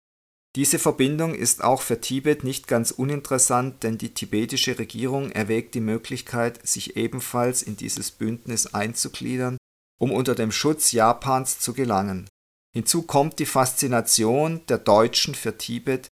Diese 0.57 0.79
Verbindung 0.79 1.33
ist 1.33 1.63
auch 1.63 1.81
für 1.81 2.01
Tibet 2.01 2.43
nicht 2.43 2.67
ganz 2.67 2.91
uninteressant, 2.91 3.83
denn 3.83 3.97
die 3.97 4.13
tibetische 4.13 4.77
Regierung 4.77 5.31
erwägt 5.31 5.75
die 5.75 5.79
Möglichkeit, 5.79 6.67
sich 6.67 6.97
ebenfalls 6.97 7.61
in 7.63 7.77
dieses 7.77 8.11
Bündnis 8.11 8.73
einzugliedern 8.73 9.57
um 10.01 10.11
unter 10.11 10.33
dem 10.33 10.51
Schutz 10.51 10.91
Japans 10.91 11.59
zu 11.59 11.73
gelangen. 11.73 12.27
Hinzu 12.73 13.03
kommt 13.03 13.37
die 13.37 13.45
Faszination 13.45 14.65
der 14.65 14.79
Deutschen 14.79 15.35
für 15.35 15.59
Tibet, 15.59 16.07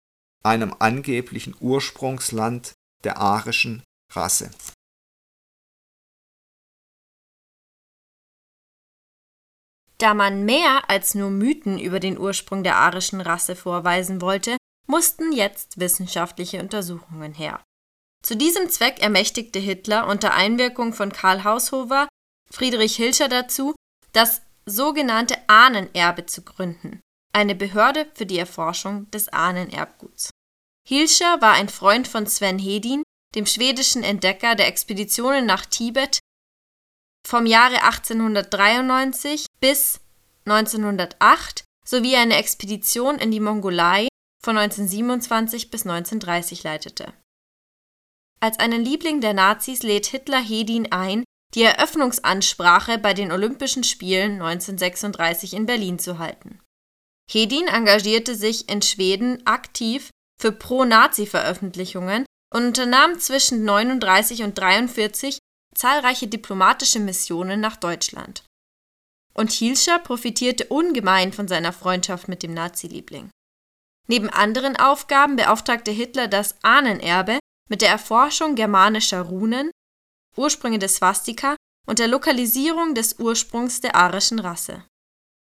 einem 0.45 0.75
angeblichen 0.78 1.57
Ursprungsland 1.59 2.75
der 3.04 3.16
arischen 3.16 3.83
Rasse. 4.12 4.50
Da 9.97 10.12
man 10.12 10.45
mehr 10.45 10.90
als 10.90 11.14
nur 11.14 11.30
Mythen 11.30 11.78
über 11.78 11.99
den 11.99 12.18
Ursprung 12.18 12.62
der 12.62 12.76
arischen 12.76 13.23
Rasse 13.23 13.57
vorweisen 13.57 14.21
wollte, 14.21 14.59
mussten 14.87 15.33
jetzt 15.33 15.80
wissenschaftliche 15.80 16.61
Untersuchungen 16.61 17.33
her. 17.33 17.64
Zu 18.23 18.37
diesem 18.37 18.68
Zweck 18.68 19.00
ermächtigte 19.00 19.59
Hitler 19.59 20.07
unter 20.07 20.35
Einwirkung 20.35 20.92
von 20.92 21.11
Karl 21.11 21.45
Haushofer 21.45 22.07
Friedrich 22.50 22.97
Hilscher 22.97 23.28
dazu, 23.28 23.75
das 24.12 24.43
sogenannte 24.67 25.37
Ahnenerbe 25.49 26.26
zu 26.26 26.43
gründen, 26.43 27.00
eine 27.33 27.55
Behörde 27.55 28.07
für 28.14 28.26
die 28.26 28.38
Erforschung 28.38 29.11
des 29.11 29.28
Ahnenerbguts. 29.28 30.31
Hilscher 30.87 31.40
war 31.40 31.52
ein 31.52 31.69
Freund 31.69 32.09
von 32.09 32.26
Sven 32.26 32.59
Hedin, 32.59 33.02
dem 33.35 33.47
schwedischen 33.47 34.02
Entdecker 34.02 34.55
der 34.55 34.69
Expeditionen 34.69 35.45
nach 35.45 35.67
Tibet 35.67 36.19
vom 37.26 37.45
Jahre 37.45 37.83
1893 37.83 39.47
bis 39.61 40.00
1908 40.47 41.64
sowie 41.85 42.17
eine 42.17 42.37
Expedition 42.37 43.19
in 43.19 43.31
die 43.31 43.40
Mongolei 43.40 44.09
von 44.43 44.57
1927 44.57 45.71
bis 45.71 45.83
1930 45.87 46.62
leitete. 46.62 47.12
Als 48.40 48.59
einen 48.59 48.85
Liebling 48.85 49.21
der 49.21 49.35
Nazis 49.35 49.83
lädt 49.83 50.07
Hitler 50.07 50.40
Hedin 50.40 50.90
ein, 50.93 51.25
die 51.55 51.62
Eröffnungsansprache 51.62 52.99
bei 52.99 53.14
den 53.14 53.33
Olympischen 53.33 53.85
Spielen 53.85 54.43
1936 54.43 55.55
in 55.55 55.67
Berlin 55.67 55.99
zu 55.99 56.19
halten. 56.19 56.61
Hedin 57.31 57.67
engagierte 57.67 58.35
sich 58.35 58.69
in 58.69 58.83
Schweden 58.83 59.47
aktiv 59.47 60.11
für 60.40 60.52
Pro-Nazi-Veröffentlichungen 60.52 62.25
und 62.55 62.67
unternahm 62.67 63.19
zwischen 63.19 63.64
39 63.64 64.43
und 64.43 64.59
43 64.59 65.38
zahlreiche 65.75 66.26
diplomatische 66.26 67.00
Missionen 67.00 67.61
nach 67.61 67.76
Deutschland. 67.76 68.45
Und 69.35 69.52
Hilscher 69.52 69.99
profitierte 69.99 70.67
ungemein 70.67 71.33
von 71.33 71.47
seiner 71.47 71.73
Freundschaft 71.73 72.28
mit 72.28 72.43
dem 72.43 72.55
Nazi-Liebling. 72.55 73.31
Neben 74.09 74.31
anderen 74.31 74.76
Aufgaben 74.76 75.37
beauftragte 75.37 75.90
Hitler 75.90 76.28
das 76.28 76.57
Ahnenerbe 76.62 77.38
mit 77.69 77.83
der 77.83 77.90
Erforschung 77.90 78.55
germanischer 78.55 79.23
Runen 79.23 79.71
Ursprünge 80.38 80.78
des 80.78 80.97
Swastika 80.97 81.57
und 81.87 81.99
der 81.99 82.09
Lokalisierung 82.09 82.95
des 82.95 83.18
Ursprungs 83.18 83.80
der 83.80 83.95
arischen 83.95 84.38
Rasse. 84.38 84.85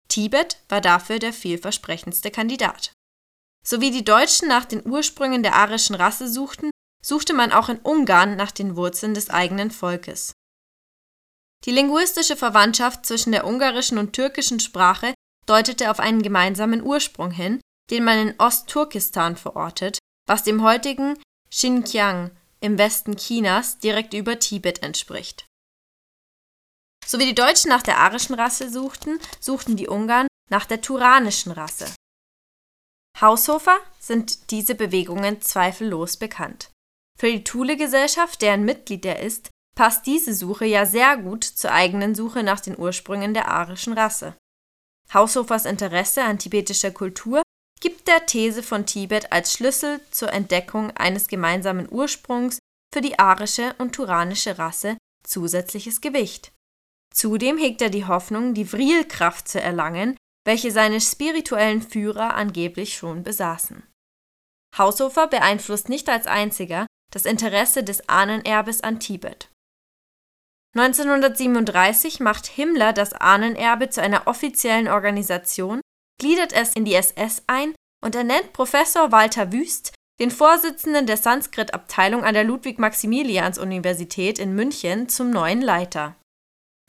Tibet 0.08 0.62
war 0.70 0.82
dafür 0.82 1.20
der 1.20 1.34
vielversprechendste 1.34 2.32
Kandidat. 2.32 2.94
So 3.66 3.82
wie 3.82 3.92
die 3.92 4.04
Deutschen 4.04 4.48
nach 4.48 4.66
den 4.66 4.86
Ursprüngen 4.86 5.42
der 5.42 5.56
arischen 5.56 5.96
Rasse 5.96 6.28
suchten, 6.28 6.70
suchte 7.04 7.34
man 7.34 7.52
auch 7.52 7.70
in 7.70 7.80
Ungarn 7.80 8.36
nach 8.36 8.52
den 8.52 8.76
Wurzeln 8.76 9.14
des 9.14 9.30
eigenen 9.30 9.72
Volkes. 9.72 10.34
Die 11.66 11.72
linguistische 11.72 12.36
Verwandtschaft 12.36 13.06
zwischen 13.06 13.32
der 13.32 13.48
ungarischen 13.48 13.98
und 13.98 14.14
türkischen 14.14 14.60
Sprache 14.60 15.14
deutete 15.46 15.90
auf 15.90 16.00
einen 16.00 16.22
gemeinsamen 16.22 16.82
Ursprung 16.82 17.32
hin, 17.32 17.62
den 17.90 18.04
man 18.04 18.20
in 18.20 18.40
Ostturkestan 18.40 19.38
verortet, 19.38 20.00
was 20.28 20.44
dem 20.44 20.62
heutigen 20.62 21.18
Xinjiang 21.50 22.32
im 22.64 22.78
Westen 22.78 23.18
Chinas 23.18 23.78
direkt 23.78 24.14
über 24.14 24.40
Tibet 24.40 24.82
entspricht. 24.82 25.46
So 27.06 27.20
wie 27.20 27.26
die 27.26 27.36
Deutschen 27.36 27.68
nach 27.68 27.84
der 27.84 27.98
arischen 27.98 28.36
Rasse 28.36 28.70
suchten, 28.70 29.20
suchten 29.42 29.76
die 29.76 29.90
Ungarn 29.90 30.28
nach 30.50 30.66
der 30.66 30.80
turanischen 30.80 31.52
Rasse. 31.52 31.94
Haushofer 33.20 33.78
sind 34.00 34.50
diese 34.50 34.76
Bewegungen 34.76 35.42
zweifellos 35.42 36.16
bekannt. 36.16 36.72
Für 37.20 37.30
die 37.30 37.44
Thule-Gesellschaft, 37.44 38.42
deren 38.42 38.64
Mitglied 38.64 39.06
er 39.06 39.20
ist, 39.20 39.50
passt 39.76 40.06
diese 40.06 40.34
Suche 40.34 40.66
ja 40.66 40.86
sehr 40.86 41.18
gut 41.18 41.44
zur 41.44 41.72
eigenen 41.72 42.16
Suche 42.16 42.44
nach 42.44 42.62
den 42.62 42.78
Ursprüngen 42.80 43.34
der 43.34 43.50
arischen 43.50 43.94
Rasse. 43.94 44.36
Haushofers 45.14 45.66
Interesse 45.66 46.24
an 46.24 46.40
tibetischer 46.40 46.92
Kultur 46.92 47.43
gibt 47.84 48.08
der 48.08 48.26
These 48.26 48.64
von 48.64 48.86
Tibet 48.86 49.34
als 49.34 49.52
Schlüssel 49.52 50.00
zur 50.10 50.32
Entdeckung 50.32 50.92
eines 50.92 51.28
gemeinsamen 51.28 51.92
Ursprungs 51.92 52.60
für 52.94 53.02
die 53.02 53.20
arische 53.20 53.76
und 53.78 53.94
turanische 53.94 54.58
Rasse 54.58 54.98
zusätzliches 55.28 56.00
Gewicht. 56.00 56.54
Zudem 57.14 57.58
hegt 57.58 57.82
er 57.82 57.90
die 57.90 58.06
Hoffnung, 58.06 58.54
die 58.54 58.64
Vrilkraft 58.64 59.50
zu 59.50 59.60
erlangen, 59.60 60.16
welche 60.46 60.72
seine 60.72 61.02
spirituellen 61.02 61.82
Führer 61.82 62.36
angeblich 62.36 62.96
schon 62.96 63.22
besaßen. 63.22 63.84
Haushofer 64.78 65.28
beeinflusst 65.28 65.90
nicht 65.90 66.08
als 66.08 66.26
einziger 66.26 66.88
das 67.12 67.26
Interesse 67.26 67.84
des 67.84 68.08
Ahnenerbes 68.08 68.80
an 68.80 69.02
Tibet. 69.02 69.50
1937 70.76 72.22
macht 72.22 72.48
Himmler 72.48 72.94
das 72.94 73.12
Ahnenerbe 73.12 73.90
zu 73.90 74.02
einer 74.02 74.26
offiziellen 74.28 74.88
Organisation, 74.88 75.82
gliedert 76.24 76.54
es 76.54 76.74
in 76.74 76.86
die 76.86 76.96
SS 76.96 77.44
ein 77.48 77.76
und 78.02 78.16
ernennt 78.16 78.54
Professor 78.54 79.12
Walter 79.12 79.52
Wüst, 79.52 79.92
den 80.22 80.32
Vorsitzenden 80.32 81.06
der 81.06 81.18
Sanskrit-Abteilung 81.18 82.24
an 82.24 82.34
der 82.34 82.46
Ludwig-Maximilians-Universität 82.46 84.40
in 84.40 84.56
München, 84.56 85.10
zum 85.10 85.32
neuen 85.32 85.62
Leiter. 85.62 86.16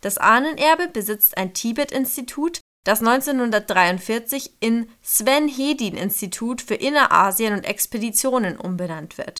Das 0.02 0.18
Ahnenerbe 0.18 0.86
besitzt 0.86 1.36
ein 1.36 1.52
Tibet-Institut, 1.52 2.60
das 2.84 3.00
1943 3.00 4.58
in 4.60 4.88
Sven 5.02 5.48
Hedin 5.48 5.96
Institut 5.96 6.62
für 6.62 6.76
Innerasien 6.76 7.54
und 7.54 7.64
Expeditionen 7.64 8.56
umbenannt 8.56 9.18
wird, 9.18 9.38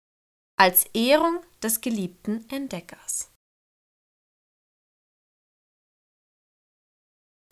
als 0.56 0.86
Ehrung 0.92 1.38
des 1.62 1.82
geliebten 1.82 2.44
Entdeckers. 2.50 3.30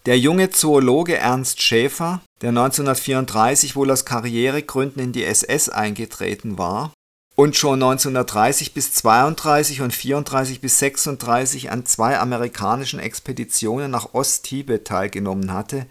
Der 0.04 0.18
junge 0.18 0.50
Zoologe 0.50 1.16
Ernst 1.16 1.62
Schäfer, 1.62 2.22
der 2.40 2.48
1934 2.48 3.76
wohl 3.76 3.88
aus 3.92 4.04
Karrieregründen 4.04 5.00
in 5.00 5.12
die 5.12 5.22
SS 5.22 5.68
eingetreten 5.68 6.58
war 6.58 6.92
und 7.36 7.54
schon 7.54 7.80
1930 7.80 8.74
bis 8.74 8.92
32 8.94 9.80
und 9.80 9.94
34 9.94 10.60
bis 10.60 10.80
36 10.80 11.70
an 11.70 11.86
zwei 11.86 12.18
amerikanischen 12.18 12.98
Expeditionen 12.98 13.92
nach 13.92 14.12
Osttibet 14.12 14.88
teilgenommen 14.88 15.52
hatte, 15.52 15.86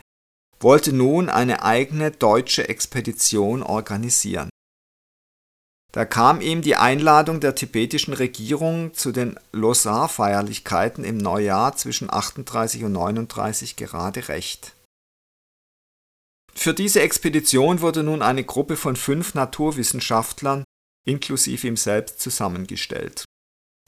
wollte 0.60 0.92
nun 0.92 1.30
eine 1.30 1.64
eigene 1.64 2.12
deutsche 2.12 2.68
Expedition 2.68 3.64
organisieren 3.64 4.51
da 5.92 6.06
kam 6.06 6.40
ihm 6.40 6.62
die 6.62 6.78
Einladung 6.78 7.42
der 7.42 7.56
tibetischen 7.56 8.14
Regierung 8.14 8.94
zu 8.94 9.12
den 9.12 9.38
Losar-Feierlichkeiten 9.52 11.04
im 11.04 11.18
Neujahr 11.18 11.76
zwischen 11.76 12.12
38 12.12 12.84
und 12.86 12.94
39 12.94 13.76
gerade 13.76 14.30
recht. 14.30 14.74
Für 16.54 16.74
diese 16.74 17.02
Expedition 17.02 17.82
wurde 17.82 18.04
nun 18.04 18.22
eine 18.22 18.44
Gruppe 18.44 18.78
von 18.78 18.96
fünf 18.96 19.34
Naturwissenschaftlern 19.34 20.64
inklusive 21.06 21.68
ihm 21.68 21.78
selbst 21.78 22.22
zusammengestellt. 22.22 23.26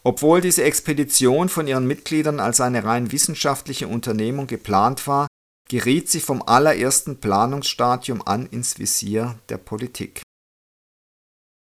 Obwohl 0.03 0.41
diese 0.41 0.63
Expedition 0.63 1.47
von 1.47 1.67
ihren 1.67 1.87
Mitgliedern 1.87 2.39
als 2.39 2.59
eine 2.59 2.83
rein 2.83 3.11
wissenschaftliche 3.11 3.87
Unternehmung 3.87 4.47
geplant 4.47 5.07
war, 5.07 5.27
geriet 5.69 6.09
sie 6.09 6.19
vom 6.19 6.41
allerersten 6.41 7.19
Planungsstadium 7.19 8.21
an 8.25 8.47
ins 8.47 8.79
Visier 8.79 9.39
der 9.47 9.57
Politik. 9.57 10.21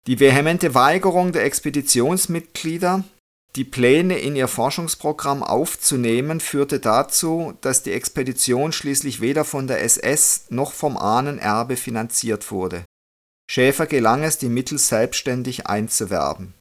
Die 0.10 0.19
vehemente 0.19 0.74
Weigerung 0.74 1.34
der 1.34 1.43
Expeditionsmitglieder, 1.43 3.04
die 3.56 3.63
Pläne 3.63 4.17
in 4.17 4.36
ihr 4.36 4.48
Forschungsprogramm 4.48 5.43
aufzunehmen, 5.43 6.39
führte 6.39 6.80
dazu, 6.80 7.54
dass 7.62 7.84
die 7.84 7.91
Expedition 7.91 8.72
schließlich 8.72 9.22
weder 9.22 9.45
von 9.45 9.67
der 9.67 9.84
SS 9.84 10.48
noch 10.50 10.72
vom 10.72 10.98
Ahnenerbe 10.98 11.78
finanziert 11.78 12.50
wurde. 12.50 12.86
Schäfer 13.52 13.86
gelang 13.86 14.24
es, 14.24 14.39
die 14.39 14.50
Mittel 14.50 14.80
selbstständig 14.80 15.67
einzuwerben. 15.67 16.56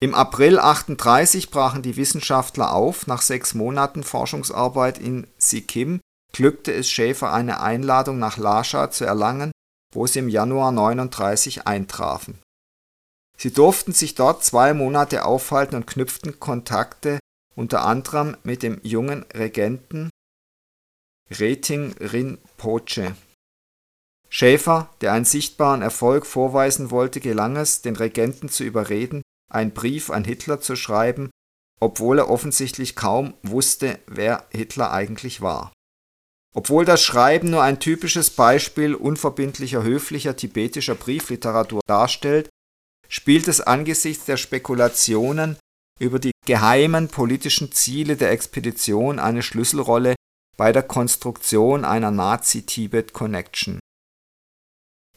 Im 0.00 0.16
April 0.16 0.58
38 0.58 1.52
brachen 1.52 1.82
die 1.82 1.96
Wissenschaftler 1.96 2.72
auf. 2.72 3.06
Nach 3.06 3.22
sechs 3.22 3.54
Monaten 3.54 4.02
Forschungsarbeit 4.02 4.98
in 4.98 5.28
Sikkim 5.38 6.00
glückte 6.32 6.74
es 6.74 6.90
Schäfer, 6.90 7.32
eine 7.32 7.60
Einladung 7.60 8.18
nach 8.18 8.36
Lhasa 8.36 8.90
zu 8.90 9.04
erlangen, 9.04 9.52
wo 9.94 10.06
sie 10.06 10.20
im 10.20 10.28
Januar 10.28 10.72
39 10.72 11.66
eintrafen. 11.66 12.38
Sie 13.36 13.52
durften 13.52 13.92
sich 13.92 14.14
dort 14.14 14.44
zwei 14.44 14.74
Monate 14.74 15.24
aufhalten 15.24 15.76
und 15.76 15.86
knüpften 15.86 16.40
Kontakte 16.40 17.18
unter 17.54 17.84
anderem 17.84 18.36
mit 18.42 18.62
dem 18.62 18.80
jungen 18.82 19.24
Regenten 19.34 20.10
Reting 21.30 21.92
Rinpoche. 21.98 23.14
Schäfer, 24.30 24.94
der 25.00 25.12
einen 25.12 25.24
sichtbaren 25.24 25.82
Erfolg 25.82 26.26
vorweisen 26.26 26.90
wollte, 26.90 27.20
gelang 27.20 27.56
es, 27.56 27.82
den 27.82 27.96
Regenten 27.96 28.48
zu 28.48 28.64
überreden, 28.64 29.22
einen 29.50 29.72
Brief 29.72 30.10
an 30.10 30.24
Hitler 30.24 30.60
zu 30.60 30.76
schreiben, 30.76 31.30
obwohl 31.80 32.18
er 32.18 32.28
offensichtlich 32.28 32.96
kaum 32.96 33.34
wusste, 33.42 33.98
wer 34.06 34.46
Hitler 34.50 34.92
eigentlich 34.92 35.40
war. 35.40 35.72
Obwohl 36.54 36.84
das 36.84 37.02
Schreiben 37.02 37.50
nur 37.50 37.62
ein 37.62 37.80
typisches 37.80 38.30
Beispiel 38.30 38.94
unverbindlicher 38.94 39.82
höflicher 39.82 40.36
tibetischer 40.36 40.94
Briefliteratur 40.94 41.80
darstellt, 41.86 42.48
spielt 43.08 43.48
es 43.48 43.60
angesichts 43.60 44.24
der 44.24 44.36
Spekulationen 44.36 45.56
über 46.00 46.18
die 46.18 46.32
geheimen 46.46 47.08
politischen 47.08 47.72
Ziele 47.72 48.16
der 48.16 48.30
Expedition 48.30 49.18
eine 49.18 49.42
Schlüsselrolle 49.42 50.14
bei 50.56 50.72
der 50.72 50.82
Konstruktion 50.82 51.84
einer 51.84 52.10
Nazi-Tibet-Connection. 52.10 53.78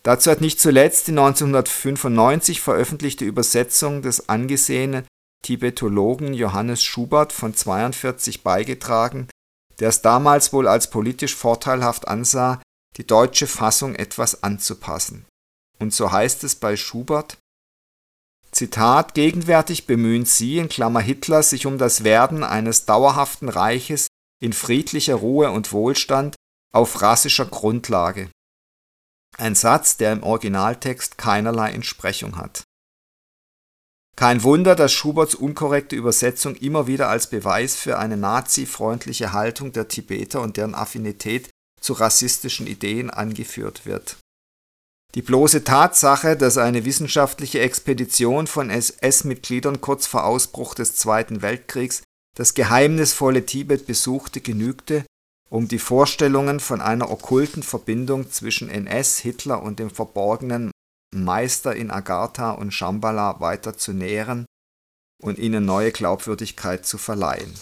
Dazu 0.03 0.31
hat 0.31 0.41
nicht 0.41 0.59
zuletzt 0.59 1.07
die 1.07 1.11
1995 1.11 2.61
veröffentlichte 2.61 3.23
Übersetzung 3.25 4.01
des 4.01 4.29
angesehenen 4.29 5.05
Tibetologen 5.43 6.33
Johannes 6.33 6.83
Schubert 6.83 7.33
von 7.33 7.53
42 7.53 8.43
beigetragen, 8.43 9.27
der 9.81 9.89
es 9.89 10.01
damals 10.01 10.53
wohl 10.53 10.67
als 10.67 10.89
politisch 10.89 11.35
vorteilhaft 11.35 12.07
ansah, 12.07 12.61
die 12.97 13.05
deutsche 13.05 13.47
Fassung 13.47 13.95
etwas 13.95 14.43
anzupassen. 14.43 15.25
Und 15.79 15.93
so 15.93 16.11
heißt 16.11 16.43
es 16.43 16.55
bei 16.55 16.77
Schubert 16.77 17.37
Zitat 18.51 19.15
Gegenwärtig 19.15 19.87
bemühen 19.87 20.25
sie 20.25 20.59
in 20.59 20.69
Klammer 20.69 20.99
Hitler 20.99 21.41
sich 21.41 21.65
um 21.65 21.77
das 21.77 22.03
Werden 22.03 22.43
eines 22.43 22.85
dauerhaften 22.85 23.49
Reiches 23.49 24.07
in 24.39 24.53
friedlicher 24.53 25.15
Ruhe 25.15 25.51
und 25.51 25.71
Wohlstand 25.71 26.35
auf 26.73 27.01
rassischer 27.01 27.45
Grundlage. 27.45 28.29
Ein 29.37 29.55
Satz, 29.55 29.97
der 29.97 30.13
im 30.13 30.23
Originaltext 30.23 31.17
keinerlei 31.17 31.71
Entsprechung 31.71 32.37
hat 32.37 32.63
kein 34.15 34.43
Wunder, 34.43 34.75
dass 34.75 34.91
Schuberts 34.91 35.35
unkorrekte 35.35 35.95
Übersetzung 35.95 36.55
immer 36.55 36.87
wieder 36.87 37.09
als 37.09 37.27
Beweis 37.27 37.75
für 37.75 37.97
eine 37.97 38.17
nazi-freundliche 38.17 39.33
Haltung 39.33 39.71
der 39.71 39.87
Tibeter 39.87 40.41
und 40.41 40.57
deren 40.57 40.75
Affinität 40.75 41.49
zu 41.79 41.93
rassistischen 41.93 42.67
Ideen 42.67 43.09
angeführt 43.09 43.85
wird. 43.85 44.17
Die 45.15 45.21
bloße 45.21 45.63
Tatsache, 45.63 46.37
dass 46.37 46.57
eine 46.57 46.85
wissenschaftliche 46.85 47.59
Expedition 47.59 48.47
von 48.47 48.69
SS-Mitgliedern 48.69 49.81
kurz 49.81 50.07
vor 50.07 50.23
Ausbruch 50.23 50.73
des 50.73 50.95
Zweiten 50.95 51.41
Weltkriegs 51.41 52.03
das 52.37 52.53
geheimnisvolle 52.53 53.45
Tibet 53.45 53.87
besuchte, 53.87 54.39
genügte, 54.39 55.03
um 55.49 55.67
die 55.67 55.79
Vorstellungen 55.79 56.61
von 56.61 56.79
einer 56.79 57.11
okkulten 57.11 57.61
Verbindung 57.61 58.31
zwischen 58.31 58.69
NS, 58.69 59.19
Hitler 59.19 59.61
und 59.61 59.79
dem 59.79 59.89
verborgenen 59.89 60.71
Meister 61.13 61.75
in 61.75 61.91
Agartha 61.91 62.51
und 62.51 62.71
Shambhala 62.71 63.39
weiter 63.39 63.77
zu 63.77 63.93
nähren 63.93 64.45
und 65.21 65.37
ihnen 65.37 65.65
neue 65.65 65.91
Glaubwürdigkeit 65.91 66.85
zu 66.85 66.97
verleihen. 66.97 67.53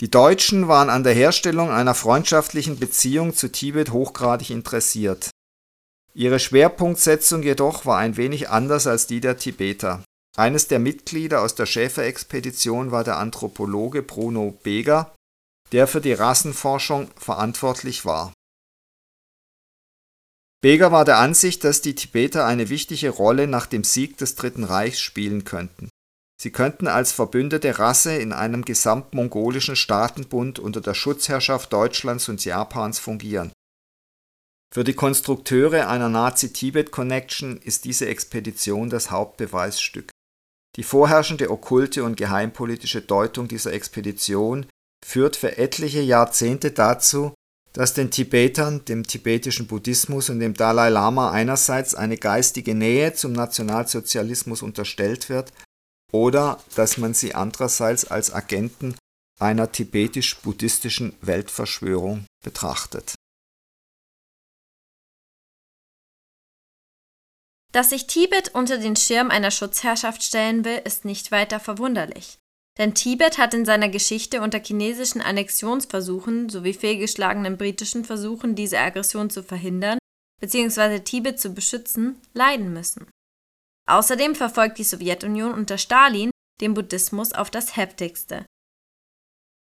Die 0.00 0.10
Deutschen 0.10 0.68
waren 0.68 0.90
an 0.90 1.02
der 1.02 1.14
Herstellung 1.14 1.70
einer 1.70 1.94
freundschaftlichen 1.94 2.78
Beziehung 2.78 3.34
zu 3.34 3.50
Tibet 3.50 3.90
hochgradig 3.90 4.50
interessiert. 4.50 5.30
Ihre 6.14 6.38
Schwerpunktsetzung 6.38 7.42
jedoch 7.42 7.84
war 7.84 7.98
ein 7.98 8.16
wenig 8.16 8.48
anders 8.48 8.86
als 8.86 9.06
die 9.06 9.20
der 9.20 9.38
Tibeter. 9.38 10.04
Eines 10.36 10.68
der 10.68 10.78
Mitglieder 10.78 11.42
aus 11.42 11.56
der 11.56 11.66
Schäferexpedition 11.66 12.92
war 12.92 13.02
der 13.02 13.16
Anthropologe 13.16 14.02
Bruno 14.02 14.56
Beger, 14.62 15.14
der 15.72 15.88
für 15.88 16.00
die 16.00 16.12
Rassenforschung 16.12 17.10
verantwortlich 17.16 18.04
war. 18.04 18.32
Beger 20.60 20.90
war 20.90 21.04
der 21.04 21.18
Ansicht, 21.18 21.62
dass 21.62 21.82
die 21.82 21.94
Tibeter 21.94 22.44
eine 22.44 22.68
wichtige 22.68 23.10
Rolle 23.10 23.46
nach 23.46 23.66
dem 23.66 23.84
Sieg 23.84 24.16
des 24.18 24.34
Dritten 24.34 24.64
Reichs 24.64 25.00
spielen 25.00 25.44
könnten. 25.44 25.88
Sie 26.40 26.50
könnten 26.50 26.86
als 26.86 27.12
verbündete 27.12 27.78
Rasse 27.78 28.16
in 28.16 28.32
einem 28.32 28.64
gesamtmongolischen 28.64 29.76
Staatenbund 29.76 30.58
unter 30.58 30.80
der 30.80 30.94
Schutzherrschaft 30.94 31.72
Deutschlands 31.72 32.28
und 32.28 32.44
Japans 32.44 32.98
fungieren. 32.98 33.52
Für 34.72 34.84
die 34.84 34.94
Konstrukteure 34.94 35.88
einer 35.88 36.08
Nazi-Tibet-Connection 36.08 37.58
ist 37.58 37.84
diese 37.84 38.06
Expedition 38.06 38.90
das 38.90 39.10
Hauptbeweisstück. 39.10 40.10
Die 40.76 40.82
vorherrschende 40.82 41.50
okkulte 41.50 42.04
und 42.04 42.16
geheimpolitische 42.16 43.00
Deutung 43.00 43.48
dieser 43.48 43.72
Expedition 43.72 44.66
führt 45.04 45.36
für 45.36 45.56
etliche 45.56 46.00
Jahrzehnte 46.00 46.70
dazu, 46.70 47.32
dass 47.78 47.94
den 47.94 48.10
Tibetern, 48.10 48.84
dem 48.86 49.06
tibetischen 49.06 49.68
Buddhismus 49.68 50.30
und 50.30 50.40
dem 50.40 50.52
Dalai 50.52 50.88
Lama 50.88 51.30
einerseits 51.30 51.94
eine 51.94 52.16
geistige 52.16 52.74
Nähe 52.74 53.14
zum 53.14 53.32
Nationalsozialismus 53.32 54.62
unterstellt 54.62 55.28
wird 55.28 55.52
oder 56.10 56.60
dass 56.74 56.98
man 56.98 57.14
sie 57.14 57.36
andererseits 57.36 58.04
als 58.04 58.32
Agenten 58.34 58.96
einer 59.38 59.70
tibetisch-buddhistischen 59.70 61.14
Weltverschwörung 61.20 62.26
betrachtet. 62.42 63.14
Dass 67.70 67.90
sich 67.90 68.08
Tibet 68.08 68.48
unter 68.56 68.78
den 68.78 68.96
Schirm 68.96 69.30
einer 69.30 69.52
Schutzherrschaft 69.52 70.24
stellen 70.24 70.64
will, 70.64 70.82
ist 70.84 71.04
nicht 71.04 71.30
weiter 71.30 71.60
verwunderlich. 71.60 72.38
Denn 72.78 72.94
Tibet 72.94 73.38
hat 73.38 73.54
in 73.54 73.64
seiner 73.64 73.88
Geschichte 73.88 74.40
unter 74.40 74.60
chinesischen 74.60 75.20
Annexionsversuchen 75.20 76.48
sowie 76.48 76.74
fehlgeschlagenen 76.74 77.56
britischen 77.56 78.04
Versuchen, 78.04 78.54
diese 78.54 78.78
Aggression 78.78 79.30
zu 79.30 79.42
verhindern 79.42 79.98
bzw. 80.40 81.00
Tibet 81.00 81.40
zu 81.40 81.50
beschützen, 81.50 82.20
leiden 82.34 82.72
müssen. 82.72 83.10
Außerdem 83.88 84.36
verfolgt 84.36 84.78
die 84.78 84.84
Sowjetunion 84.84 85.52
unter 85.52 85.76
Stalin 85.76 86.30
den 86.60 86.74
Buddhismus 86.74 87.32
auf 87.32 87.50
das 87.50 87.76
heftigste. 87.76 88.46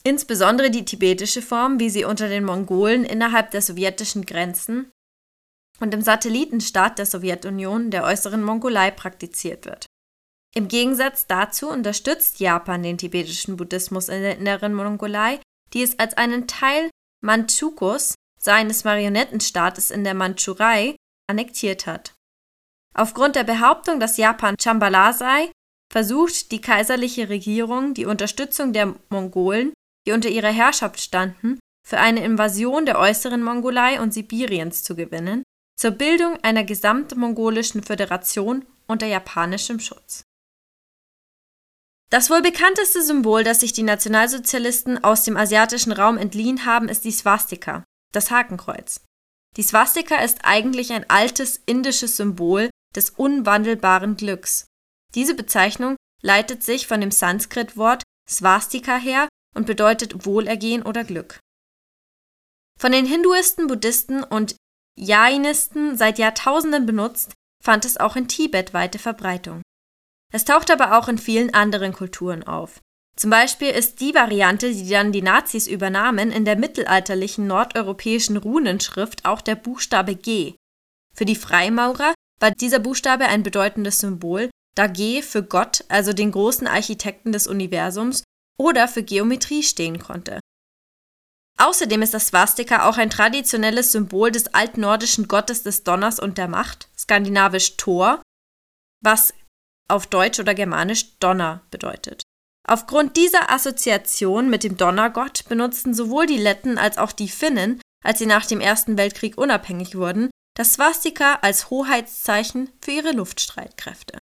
Insbesondere 0.04 0.72
die 0.72 0.86
tibetische 0.86 1.42
Form, 1.42 1.80
wie 1.80 1.90
sie 1.90 2.06
unter 2.06 2.30
den 2.30 2.46
Mongolen 2.46 3.04
innerhalb 3.04 3.52
der 3.52 3.62
sowjetischen 3.62 4.26
Grenzen 4.26 4.90
und 5.80 5.94
im 5.94 6.02
Satellitenstaat 6.02 6.98
der 6.98 7.06
Sowjetunion, 7.06 7.92
der 7.92 8.04
äußeren 8.04 8.44
Mongolei, 8.44 8.92
praktiziert 8.92 9.66
wird. 9.66 9.86
Im 10.54 10.68
Gegensatz 10.68 11.28
dazu 11.28 11.70
unterstützt 11.70 12.40
Japan 12.40 12.84
den 12.84 12.98
tibetischen 12.98 13.56
Buddhismus 13.56 14.10
in 14.10 14.22
der 14.22 14.38
inneren 14.38 14.74
Mongolei, 14.74 15.40
die 15.74 15.82
es 15.82 15.98
als 15.98 16.16
einen 16.16 16.48
Teil 16.48 16.90
Mandschukos, 17.24 18.16
seines 18.38 18.84
Marionettenstaates 18.84 19.92
in 19.92 20.04
der 20.04 20.14
Mandschurei, 20.14 20.96
annektiert 21.30 21.86
hat. 21.86 22.14
Aufgrund 22.94 23.36
der 23.36 23.46
Behauptung, 23.46 24.00
dass 24.00 24.18
Japan 24.18 24.56
Chambala 24.60 25.14
sei, 25.14 25.52
versucht 25.92 26.52
die 26.52 26.60
kaiserliche 26.60 27.30
Regierung 27.30 27.94
die 27.94 28.06
Unterstützung 28.06 28.74
der 28.74 28.96
Mongolen, 29.10 29.74
die 30.06 30.12
unter 30.12 30.30
ihrer 30.30 30.52
Herrschaft 30.52 31.00
standen, 31.00 31.60
für 31.88 32.00
eine 32.00 32.24
Invasion 32.24 32.86
der 32.86 33.00
äußeren 33.00 33.44
Mongolei 33.44 34.02
und 34.02 34.14
Sibiriens 34.14 34.84
zu 34.84 34.96
gewinnen, 34.96 35.44
zur 35.80 35.92
Bildung 35.92 36.38
einer 36.44 36.64
gesamtmongolischen 36.64 37.84
Föderation 37.84 38.66
unter 38.88 39.08
japanischem 39.08 39.80
Schutz. 39.80 40.24
Das 42.12 42.30
wohl 42.30 42.42
bekannteste 42.42 43.02
Symbol, 43.02 43.46
das 43.46 43.62
sich 43.62 43.72
die 43.72 43.84
Nationalsozialisten 43.84 45.02
aus 45.02 45.24
dem 45.24 45.38
asiatischen 45.38 45.94
Raum 45.94 46.18
entliehen 46.18 46.66
haben, 46.66 46.90
ist 46.90 47.06
die 47.06 47.12
Swastika, 47.12 47.86
das 48.12 48.30
Hakenkreuz. 48.30 49.06
Die 49.56 49.64
Swastika 49.64 50.18
ist 50.18 50.40
eigentlich 50.44 50.92
ein 50.92 51.10
altes 51.10 51.62
indisches 51.66 52.18
Symbol 52.18 52.70
des 52.94 53.12
unwandelbaren 53.12 54.18
Glücks. 54.18 54.66
Diese 55.16 55.36
Bezeichnung 55.36 55.96
leitet 56.22 56.64
sich 56.64 56.86
von 56.86 57.00
dem 57.00 57.12
Sanskrit-Wort 57.12 58.04
Swastika 58.30 58.98
her 58.98 59.30
und 59.56 59.66
bedeutet 59.66 60.26
Wohlergehen 60.26 60.84
oder 60.84 61.06
Glück. 61.06 61.40
Von 62.78 62.92
den 62.92 63.06
Hinduisten, 63.06 63.68
Buddhisten 63.68 64.24
und 64.24 64.58
Jainisten 64.98 65.96
seit 65.96 66.20
Jahrtausenden 66.20 66.86
benutzt, 66.86 67.32
fand 67.64 67.86
es 67.86 67.96
auch 67.98 68.18
in 68.18 68.28
Tibet 68.28 68.74
weite 68.74 69.00
Verbreitung. 69.00 69.62
Es 70.32 70.46
taucht 70.46 70.72
aber 70.72 70.98
auch 70.98 71.08
in 71.08 71.18
vielen 71.18 71.54
anderen 71.54 71.94
Kulturen 71.94 72.44
auf. 72.44 72.80
Zum 73.16 73.30
Beispiel 73.30 73.70
ist 73.70 74.00
die 74.00 74.16
Variante, 74.16 74.72
die 74.72 74.90
dann 74.90 75.12
die 75.12 75.22
Nazis 75.22 75.68
übernahmen, 75.68 76.32
in 76.32 76.46
der 76.46 76.56
mittelalterlichen 76.56 77.46
nordeuropäischen 77.46 78.38
Runenschrift 78.38 79.26
auch 79.26 79.42
der 79.42 79.56
Buchstabe 79.56 80.16
G. 80.16 80.56
Für 81.14 81.26
die 81.26 81.36
Freimaurer 81.36 82.14
war 82.40 82.52
dieser 82.52 82.80
Buchstabe 82.80 83.26
ein 83.26 83.44
bedeutendes 83.44 84.00
Symbol, 84.00 84.50
da 84.76 84.88
G 84.88 85.22
für 85.22 85.44
Gott, 85.44 85.84
also 85.90 86.14
den 86.14 86.32
großen 86.32 86.68
Architekten 86.68 87.32
des 87.34 87.48
Universums, 87.48 88.24
oder 88.58 88.88
für 88.88 89.04
Geometrie 89.04 89.64
stehen 89.64 90.00
konnte. 90.00 90.40
Außerdem 91.58 92.02
ist 92.02 92.14
das 92.14 92.28
Swastika 92.28 92.88
auch 92.90 92.98
ein 92.98 93.10
traditionelles 93.10 93.92
Symbol 93.92 94.32
des 94.32 94.54
altnordischen 94.54 95.28
Gottes 95.28 95.64
des 95.64 95.84
Donners 95.84 96.20
und 96.20 96.38
der 96.38 96.48
Macht, 96.48 96.90
skandinavisch 96.98 97.78
Thor, 97.78 98.22
was 99.04 99.34
auf 99.92 100.08
Deutsch 100.08 100.40
oder 100.40 100.54
Germanisch 100.54 101.18
Donner 101.20 101.62
bedeutet. 101.70 102.24
Aufgrund 102.68 103.18
dieser 103.18 103.52
Assoziation 103.52 104.50
mit 104.50 104.64
dem 104.64 104.78
Donnergott 104.78 105.46
benutzten 105.50 105.94
sowohl 105.94 106.26
die 106.26 106.38
Letten 106.38 106.78
als 106.78 106.98
auch 106.98 107.12
die 107.12 107.30
Finnen, 107.30 107.82
als 108.04 108.20
sie 108.20 108.26
nach 108.26 108.46
dem 108.46 108.62
Ersten 108.62 108.98
Weltkrieg 108.98 109.38
unabhängig 109.38 109.96
wurden, 109.96 110.30
das 110.56 110.74
Swastika 110.74 111.40
als 111.42 111.70
Hoheitszeichen 111.70 112.72
für 112.82 112.92
ihre 112.92 113.12
Luftstreitkräfte. 113.12 114.18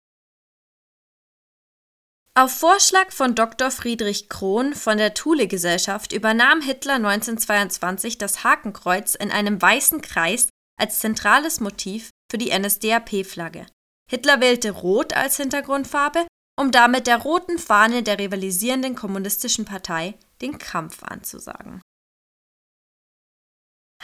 Auf 2.36 2.52
Vorschlag 2.52 3.12
von 3.12 3.36
Dr. 3.36 3.70
Friedrich 3.70 4.28
Krohn 4.28 4.74
von 4.74 4.98
der 4.98 5.14
Thule-Gesellschaft 5.14 6.12
übernahm 6.12 6.60
Hitler 6.60 6.94
1922 6.94 8.18
das 8.18 8.42
Hakenkreuz 8.42 9.14
in 9.14 9.30
einem 9.30 9.62
weißen 9.62 10.00
Kreis 10.02 10.48
als 10.76 10.98
zentrales 10.98 11.60
Motiv 11.60 12.10
für 12.28 12.38
die 12.38 12.50
NSDAP-Flagge. 12.50 13.66
Hitler 14.10 14.40
wählte 14.40 14.70
Rot 14.70 15.14
als 15.14 15.36
Hintergrundfarbe, 15.36 16.26
um 16.58 16.70
damit 16.70 17.06
der 17.06 17.18
roten 17.18 17.58
Fahne 17.58 18.02
der 18.02 18.18
rivalisierenden 18.18 18.94
kommunistischen 18.94 19.64
Partei 19.64 20.14
den 20.40 20.58
Kampf 20.58 21.02
anzusagen. 21.02 21.80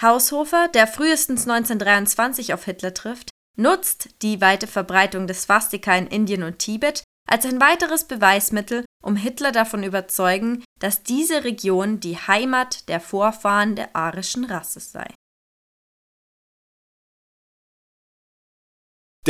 Haushofer, 0.00 0.68
der 0.68 0.86
frühestens 0.86 1.42
1923 1.42 2.54
auf 2.54 2.64
Hitler 2.64 2.94
trifft, 2.94 3.30
nutzt 3.56 4.22
die 4.22 4.40
weite 4.40 4.66
Verbreitung 4.66 5.26
des 5.26 5.42
Swastika 5.42 5.94
in 5.96 6.06
Indien 6.06 6.42
und 6.42 6.58
Tibet 6.58 7.04
als 7.28 7.44
ein 7.44 7.60
weiteres 7.60 8.04
Beweismittel, 8.04 8.84
um 9.02 9.16
Hitler 9.16 9.52
davon 9.52 9.84
überzeugen, 9.84 10.64
dass 10.78 11.02
diese 11.02 11.44
Region 11.44 12.00
die 12.00 12.16
Heimat 12.16 12.88
der 12.88 13.00
Vorfahren 13.00 13.76
der 13.76 13.94
arischen 13.94 14.44
Rasse 14.44 14.80
sei. 14.80 15.12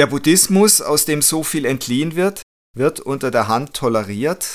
Der 0.00 0.06
Buddhismus, 0.06 0.80
aus 0.80 1.04
dem 1.04 1.20
so 1.20 1.42
viel 1.42 1.66
entliehen 1.66 2.16
wird, 2.16 2.40
wird 2.74 3.00
unter 3.00 3.30
der 3.30 3.48
Hand 3.48 3.74
toleriert, 3.74 4.54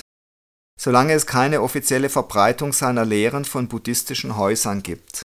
solange 0.81 1.13
es 1.13 1.27
keine 1.27 1.61
offizielle 1.61 2.09
Verbreitung 2.09 2.73
seiner 2.73 3.05
Lehren 3.05 3.45
von 3.45 3.67
buddhistischen 3.67 4.37
Häusern 4.37 4.81
gibt. 4.81 5.21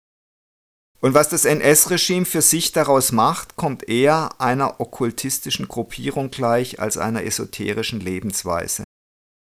Und 1.02 1.16
was 1.16 1.28
das 1.28 1.44
NS-Regime 1.44 2.26
für 2.26 2.42
sich 2.42 2.72
daraus 2.72 3.12
macht, 3.12 3.58
kommt 3.58 3.90
eher 3.90 4.30
einer 4.40 4.80
okkultistischen 4.80 5.68
Gruppierung 5.68 6.32
gleich 6.32 6.80
als 6.80 6.98
einer 6.98 7.26
esoterischen 7.26 8.00
Lebensweise. 8.00 8.86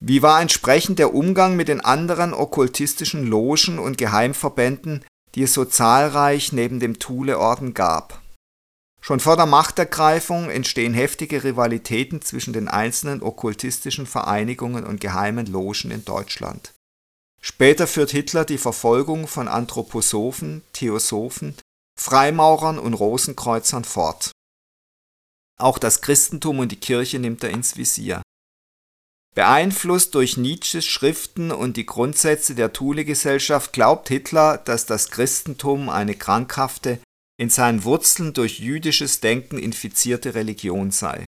Wie 0.01 0.21
war 0.21 0.41
entsprechend 0.41 0.99
der 0.99 1.13
Umgang 1.13 1.57
mit 1.57 1.67
den 1.67 1.81
anderen 1.81 2.33
okkultistischen 2.33 3.27
Logen 3.27 3.77
und 3.77 3.97
Geheimverbänden, 3.97 5.03
die 5.35 5.43
es 5.43 5.53
so 5.53 5.65
zahlreich 5.65 6.53
neben 6.53 6.79
dem 6.79 6.97
Thule-Orden 6.97 7.73
gab? 7.73 8.20
Schon 9.03 9.19
vor 9.19 9.35
der 9.35 9.47
Machtergreifung 9.47 10.51
entstehen 10.51 10.93
heftige 10.93 11.43
Rivalitäten 11.43 12.21
zwischen 12.21 12.53
den 12.53 12.67
einzelnen 12.67 13.23
okkultistischen 13.23 14.05
Vereinigungen 14.05 14.85
und 14.85 15.01
geheimen 15.01 15.47
Logen 15.47 15.89
in 15.89 16.05
Deutschland. 16.05 16.73
Später 17.41 17.87
führt 17.87 18.11
Hitler 18.11 18.45
die 18.45 18.59
Verfolgung 18.59 19.27
von 19.27 19.47
Anthroposophen, 19.47 20.61
Theosophen, 20.73 21.55
Freimaurern 21.99 22.77
und 22.77 22.93
Rosenkreuzern 22.93 23.83
fort. 23.83 24.31
Auch 25.59 25.79
das 25.79 26.01
Christentum 26.01 26.59
und 26.59 26.71
die 26.71 26.79
Kirche 26.79 27.17
nimmt 27.17 27.43
er 27.43 27.49
ins 27.49 27.77
Visier. 27.77 28.21
Beeinflusst 29.33 30.13
durch 30.13 30.37
Nietzsches 30.37 30.85
Schriften 30.85 31.51
und 31.51 31.77
die 31.77 31.85
Grundsätze 31.85 32.53
der 32.53 32.73
Thule-Gesellschaft 32.73 33.73
glaubt 33.73 34.09
Hitler, 34.09 34.57
dass 34.57 34.85
das 34.85 35.09
Christentum 35.09 35.89
eine 35.89 36.15
krankhafte, 36.15 36.99
in 37.41 37.49
seinen 37.49 37.83
Wurzeln 37.85 38.33
durch 38.33 38.59
jüdisches 38.59 39.19
Denken 39.19 39.57
infizierte 39.57 40.35
Religion 40.35 40.91
sei. 40.91 41.25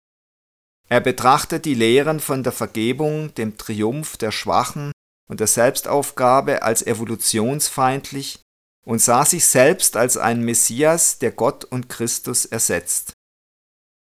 Er 0.89 1.01
betrachtet 1.01 1.67
die 1.67 1.75
Lehren 1.75 2.19
von 2.19 2.43
der 2.43 2.53
Vergebung, 2.53 3.35
dem 3.35 3.59
Triumph 3.59 4.17
der 4.17 4.33
Schwachen, 4.33 4.91
und 5.29 5.41
der 5.41 5.47
Selbstaufgabe 5.47 6.63
als 6.63 6.81
evolutionsfeindlich 6.81 8.41
und 8.87 9.03
sah 9.03 9.27
sich 9.27 9.45
selbst 9.45 9.99
als 9.99 10.17
einen 10.17 10.47
Messias, 10.47 11.19
der 11.19 11.31
Gott 11.31 11.67
und 11.67 11.91
Christus 11.91 12.47
ersetzt. 12.47 13.13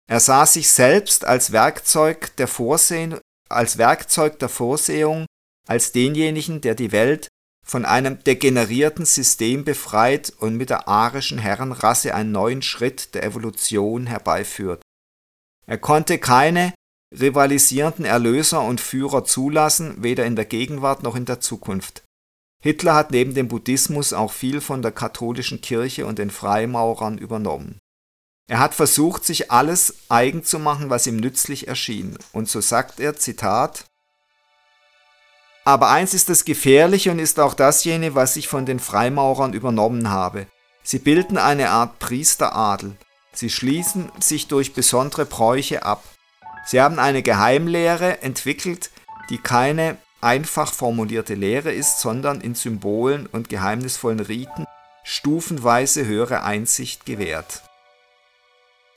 Er 0.09 0.21
sah 0.21 0.47
sich 0.47 0.73
selbst 0.73 1.27
als 1.27 1.53
Werkzeug 1.53 2.35
der 2.37 2.49
Vorsehung, 2.49 3.19
als 3.51 3.77
Werkzeug 3.77 4.39
der 4.39 4.49
Vorsehung, 4.49 5.27
als 5.69 5.93
denjenigen, 5.93 6.63
der 6.63 6.75
die 6.75 6.93
Welt 6.93 7.29
von 7.71 7.85
einem 7.85 8.19
degenerierten 8.25 9.05
System 9.05 9.65
befreit 9.65 10.33
und 10.41 10.57
mit 10.57 10.71
der 10.71 10.89
arischen 10.89 11.39
Herrenrasse 11.39 12.13
einen 12.17 12.33
neuen 12.33 12.63
Schritt 12.63 13.15
der 13.15 13.23
Evolution 13.23 14.09
herbeiführt. 14.09 14.83
Er 15.69 15.79
konnte 15.79 16.19
keine 16.19 16.75
rivalisierenden 17.17 18.07
Erlöser 18.07 18.63
und 18.63 18.81
Führer 18.81 19.25
zulassen, 19.25 20.03
weder 20.03 20.27
in 20.27 20.35
der 20.35 20.47
Gegenwart 20.47 21.05
noch 21.05 21.15
in 21.15 21.27
der 21.27 21.39
Zukunft. 21.39 22.03
Hitler 22.61 22.97
hat 22.97 23.13
neben 23.13 23.35
dem 23.35 23.47
Buddhismus 23.47 24.13
auch 24.13 24.33
viel 24.33 24.61
von 24.61 24.83
der 24.83 24.91
katholischen 24.91 25.61
Kirche 25.61 26.07
und 26.07 26.19
den 26.19 26.33
Freimaurern 26.33 27.19
übernommen. 27.19 27.79
Er 28.51 28.59
hat 28.59 28.75
versucht, 28.75 29.25
sich 29.25 29.53
alles 29.53 29.95
eigen 30.09 30.43
zu 30.43 30.59
machen, 30.59 30.91
was 30.91 31.07
ihm 31.07 31.19
nützlich 31.19 31.69
erschien. 31.69 32.19
Und 32.33 32.49
so 32.49 32.61
sagt 32.61 32.99
er, 32.99 33.15
Zitat, 33.15 33.85
aber 35.71 35.91
eins 35.91 36.15
ist 36.15 36.29
das 36.29 36.45
Gefährliche 36.45 37.13
und 37.13 37.21
ist 37.21 37.39
auch 37.39 37.55
dasjenige, 37.55 38.17
was 38.17 38.35
ich 38.35 38.49
von 38.49 38.67
den 38.67 38.81
Freimaurern 38.81 39.53
übernommen 39.53 40.11
habe. 40.11 40.47
Sie 40.83 40.99
bilden 40.99 41.39
eine 41.39 41.71
Art 41.71 42.01
Priesteradel. 42.01 42.97
Sie 43.33 43.51
schließen 43.51 44.11
sich 44.19 44.49
durch 44.49 44.75
besondere 44.75 45.27
Bräuche 45.27 45.85
ab. 45.85 46.03
Sie 46.67 46.81
haben 46.81 46.99
eine 46.99 47.23
Geheimlehre 47.23 48.21
entwickelt, 48.21 48.91
die 49.31 49.39
keine 49.39 49.97
einfach 50.21 50.73
formulierte 50.73 51.35
Lehre 51.35 51.71
ist, 51.71 52.01
sondern 52.01 52.41
in 52.41 52.57
Symbolen 52.57 53.27
und 53.27 53.49
geheimnisvollen 53.49 54.19
Riten 54.19 54.67
stufenweise 55.05 56.05
höhere 56.05 56.43
Einsicht 56.43 57.07
gewährt. 57.07 57.63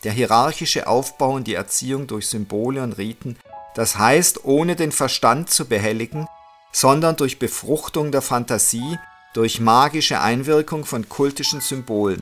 Der 0.04 0.12
hierarchische 0.12 0.88
Aufbau 0.88 1.34
und 1.34 1.46
die 1.46 1.54
Erziehung 1.54 2.08
durch 2.08 2.28
Symbole 2.28 2.82
und 2.82 2.94
Riten, 2.94 3.38
das 3.76 4.00
heißt 4.00 4.44
ohne 4.44 4.76
den 4.76 4.92
Verstand 4.92 5.52
zu 5.52 5.66
behelligen, 5.66 6.28
sondern 6.74 7.16
durch 7.16 7.40
Befruchtung 7.40 8.12
der 8.12 8.22
Fantasie, 8.22 8.98
durch 9.34 9.62
magische 9.62 10.20
Einwirkung 10.20 10.84
von 10.86 11.08
kultischen 11.08 11.62
Symbolen. 11.62 12.20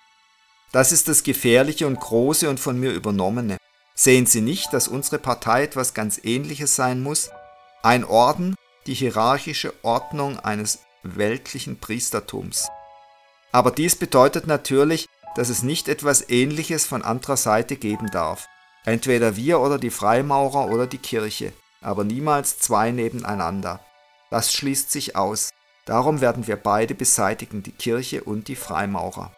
Das 0.71 0.91
ist 0.91 1.07
das 1.07 1.23
Gefährliche 1.23 1.87
und 1.87 1.99
Große 1.99 2.49
und 2.49 2.59
von 2.59 2.79
mir 2.79 2.91
übernommene. 2.91 3.57
Sehen 3.95 4.25
Sie 4.25 4.41
nicht, 4.41 4.71
dass 4.73 4.87
unsere 4.87 5.17
Partei 5.17 5.63
etwas 5.63 5.93
ganz 5.93 6.19
Ähnliches 6.23 6.75
sein 6.75 7.01
muss? 7.01 7.29
Ein 7.83 8.03
Orden, 8.03 8.55
die 8.87 8.93
hierarchische 8.93 9.73
Ordnung 9.83 10.39
eines 10.39 10.79
weltlichen 11.03 11.79
Priestertums. 11.79 12.69
Aber 13.51 13.71
dies 13.71 13.95
bedeutet 13.95 14.47
natürlich, 14.47 15.07
dass 15.35 15.49
es 15.49 15.63
nicht 15.63 15.87
etwas 15.87 16.29
Ähnliches 16.29 16.85
von 16.85 17.03
anderer 17.03 17.37
Seite 17.37 17.75
geben 17.75 18.09
darf. 18.11 18.47
Entweder 18.85 19.35
wir 19.35 19.59
oder 19.59 19.77
die 19.77 19.89
Freimaurer 19.89 20.71
oder 20.71 20.87
die 20.87 20.97
Kirche, 20.97 21.53
aber 21.81 22.03
niemals 22.03 22.59
zwei 22.59 22.91
nebeneinander. 22.91 23.79
Das 24.31 24.53
schließt 24.53 24.91
sich 24.91 25.15
aus. 25.15 25.51
Darum 25.85 26.21
werden 26.21 26.47
wir 26.47 26.55
beide 26.55 26.95
beseitigen, 26.95 27.63
die 27.63 27.73
Kirche 27.73 28.23
und 28.23 28.47
die 28.47 28.55
Freimaurer. 28.55 29.35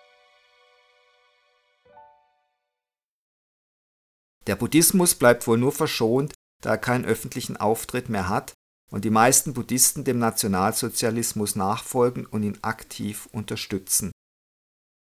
Der 4.48 4.56
Buddhismus 4.56 5.16
bleibt 5.16 5.48
wohl 5.48 5.58
nur 5.58 5.72
verschont, 5.72 6.34
da 6.62 6.72
er 6.72 6.78
keinen 6.78 7.06
öffentlichen 7.06 7.58
Auftritt 7.58 8.10
mehr 8.10 8.30
hat 8.30 8.54
und 8.92 9.04
die 9.04 9.10
meisten 9.10 9.54
Buddhisten 9.54 10.04
dem 10.04 10.20
Nationalsozialismus 10.20 11.56
nachfolgen 11.56 12.26
und 12.26 12.44
ihn 12.44 12.60
aktiv 12.62 13.28
unterstützen. 13.32 14.12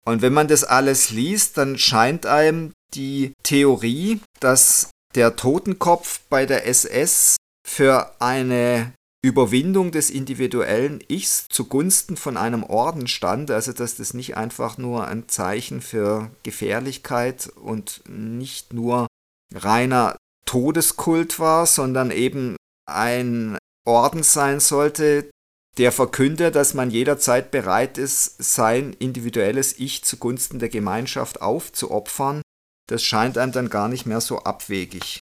Und 0.06 0.22
wenn 0.22 0.34
man 0.34 0.48
das 0.48 0.64
alles 0.64 1.10
liest, 1.10 1.58
dann 1.58 1.78
scheint 1.78 2.26
einem 2.26 2.72
die 2.94 3.34
Theorie, 3.44 4.22
dass 4.40 4.90
der 5.16 5.36
Totenkopf 5.36 6.22
bei 6.30 6.46
der 6.46 6.66
SS 6.66 7.36
für 7.68 8.16
eine 8.22 8.94
Überwindung 9.24 9.92
des 9.92 10.10
individuellen 10.10 11.00
Ichs 11.08 11.48
zugunsten 11.48 12.18
von 12.18 12.38
einem 12.38 12.64
Orden 12.64 13.08
stand, 13.08 13.52
also 13.52 13.72
dass 13.72 13.96
das 13.96 14.16
nicht 14.16 14.36
einfach 14.36 14.80
nur 14.80 15.08
ein 15.08 15.30
Zeichen 15.30 15.82
für 15.82 16.32
Gefährlichkeit 16.42 17.48
und 17.56 18.02
nicht 18.10 18.74
nur 18.74 19.06
reiner 19.54 20.18
Todeskult 20.46 21.40
war, 21.40 21.68
sondern 21.68 22.10
eben 22.10 22.56
ein 22.90 23.58
Orden 23.86 24.24
sein 24.24 24.60
sollte, 24.60 25.30
der 25.78 25.92
verkündet, 25.92 26.56
dass 26.56 26.74
man 26.74 26.90
jederzeit 26.90 27.52
bereit 27.52 27.98
ist, 28.00 28.44
sein 28.44 28.94
individuelles 28.94 29.78
Ich 29.80 30.04
zugunsten 30.04 30.58
der 30.58 30.70
Gemeinschaft 30.70 31.42
aufzuopfern, 31.42 32.42
das 32.90 33.04
scheint 33.04 33.38
einem 33.38 33.52
dann 33.52 33.70
gar 33.70 33.88
nicht 33.88 34.06
mehr 34.06 34.20
so 34.20 34.40
abwegig. 34.40 35.20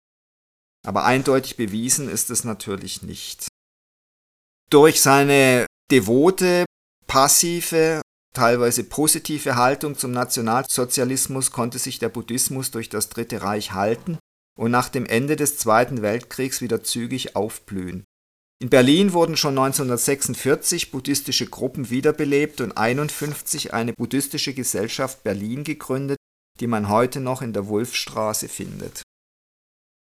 Aber 0.87 1.05
eindeutig 1.05 1.57
bewiesen 1.57 2.09
ist 2.09 2.31
es 2.31 2.45
natürlich 2.45 3.03
nicht. 3.03 3.49
Durch 4.69 5.01
seine 5.01 5.67
devote, 5.93 6.65
passive, 7.07 8.01
teilweise 8.35 8.83
positive 8.83 9.55
Haltung 9.55 9.97
zum 9.97 10.11
Nationalsozialismus 10.11 11.53
konnte 11.53 11.79
sich 11.79 12.01
der 12.01 12.09
Buddhismus 12.09 12.73
durch 12.73 12.89
das 12.89 13.09
Dritte 13.09 13.43
Reich 13.43 13.73
halten 13.73 14.19
und 14.59 14.73
nach 14.73 14.89
dem 14.89 15.07
Ende 15.07 15.37
des 15.37 15.57
Zweiten 15.57 16.03
Weltkriegs 16.03 16.61
wieder 16.61 16.83
zügig 16.83 17.37
aufblühen. 17.37 18.05
In 18.61 18.69
Berlin 18.69 19.13
wurden 19.13 19.37
schon 19.37 19.57
1946 19.57 20.91
buddhistische 20.91 21.47
Gruppen 21.47 21.91
wiederbelebt 21.91 22.61
und 22.61 22.77
1951 22.77 23.73
eine 23.73 23.93
buddhistische 23.93 24.53
Gesellschaft 24.53 25.23
Berlin 25.23 25.63
gegründet, 25.63 26.19
die 26.59 26.67
man 26.67 26.89
heute 26.89 27.21
noch 27.21 27.41
in 27.41 27.53
der 27.53 27.69
Wulfstraße 27.69 28.49
findet 28.49 29.06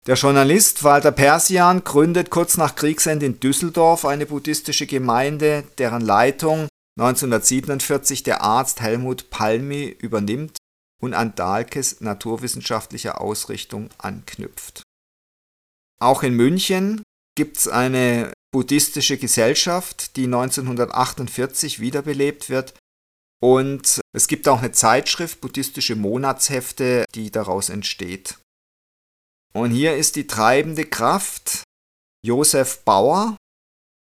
der 0.06 0.14
Journalist 0.14 0.82
Walter 0.82 1.12
Persian 1.12 1.84
gründet 1.84 2.30
kurz 2.30 2.56
nach 2.56 2.74
Kriegsende 2.74 3.26
in 3.26 3.38
Düsseldorf 3.38 4.04
eine 4.04 4.26
buddhistische 4.26 4.86
Gemeinde, 4.86 5.64
deren 5.76 6.00
Leitung 6.00 6.68
1947 6.98 8.22
der 8.22 8.42
Arzt 8.42 8.80
Helmut 8.80 9.30
Palmi 9.30 9.84
übernimmt 9.86 10.56
und 11.02 11.14
an 11.14 11.34
Dahlkes 11.34 12.00
naturwissenschaftlicher 12.00 13.20
Ausrichtung 13.20 13.90
anknüpft. 13.98 14.82
Auch 16.00 16.22
in 16.22 16.34
München 16.34 17.02
gibt 17.36 17.58
es 17.58 17.68
eine 17.68 18.32
buddhistische 18.52 19.18
Gesellschaft, 19.18 20.16
die 20.16 20.24
1948 20.24 21.78
wiederbelebt 21.80 22.48
wird 22.48 22.74
und 23.42 24.00
es 24.12 24.28
gibt 24.28 24.48
auch 24.48 24.58
eine 24.58 24.72
Zeitschrift, 24.72 25.40
buddhistische 25.40 25.96
Monatshefte, 25.96 27.04
die 27.14 27.30
daraus 27.30 27.68
entsteht. 27.68 28.39
Und 29.52 29.72
hier 29.72 29.96
ist 29.96 30.16
die 30.16 30.26
treibende 30.26 30.84
Kraft 30.84 31.64
Josef 32.24 32.84
Bauer, 32.84 33.36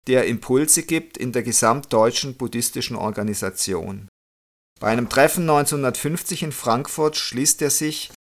der 0.07 0.25
Impulse 0.25 0.83
gibt 0.83 1.17
in 1.17 1.31
der 1.31 1.43
gesamtdeutschen 1.43 2.35
buddhistischen 2.35 2.95
Organisation. 2.95 4.07
Bei 4.79 4.87
einem 4.87 5.09
Treffen 5.09 5.43
1950 5.43 6.43
in 6.43 6.51
Frankfurt 6.51 7.15
schließt 7.17 7.61
er 7.61 7.69
sich 7.69 8.11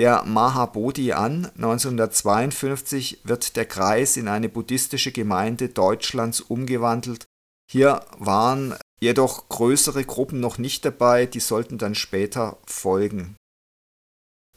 der 0.00 0.24
Mahabodhi 0.24 1.12
an. 1.12 1.46
1952 1.56 3.20
wird 3.24 3.56
der 3.56 3.64
Kreis 3.64 4.16
in 4.16 4.28
eine 4.28 4.48
buddhistische 4.48 5.12
Gemeinde 5.12 5.68
Deutschlands 5.68 6.40
umgewandelt. 6.40 7.24
Hier 7.70 8.04
waren 8.18 8.74
jedoch 9.00 9.48
größere 9.48 10.04
Gruppen 10.04 10.40
noch 10.40 10.58
nicht 10.58 10.84
dabei, 10.84 11.26
die 11.26 11.40
sollten 11.40 11.78
dann 11.78 11.94
später 11.94 12.58
folgen. 12.66 13.36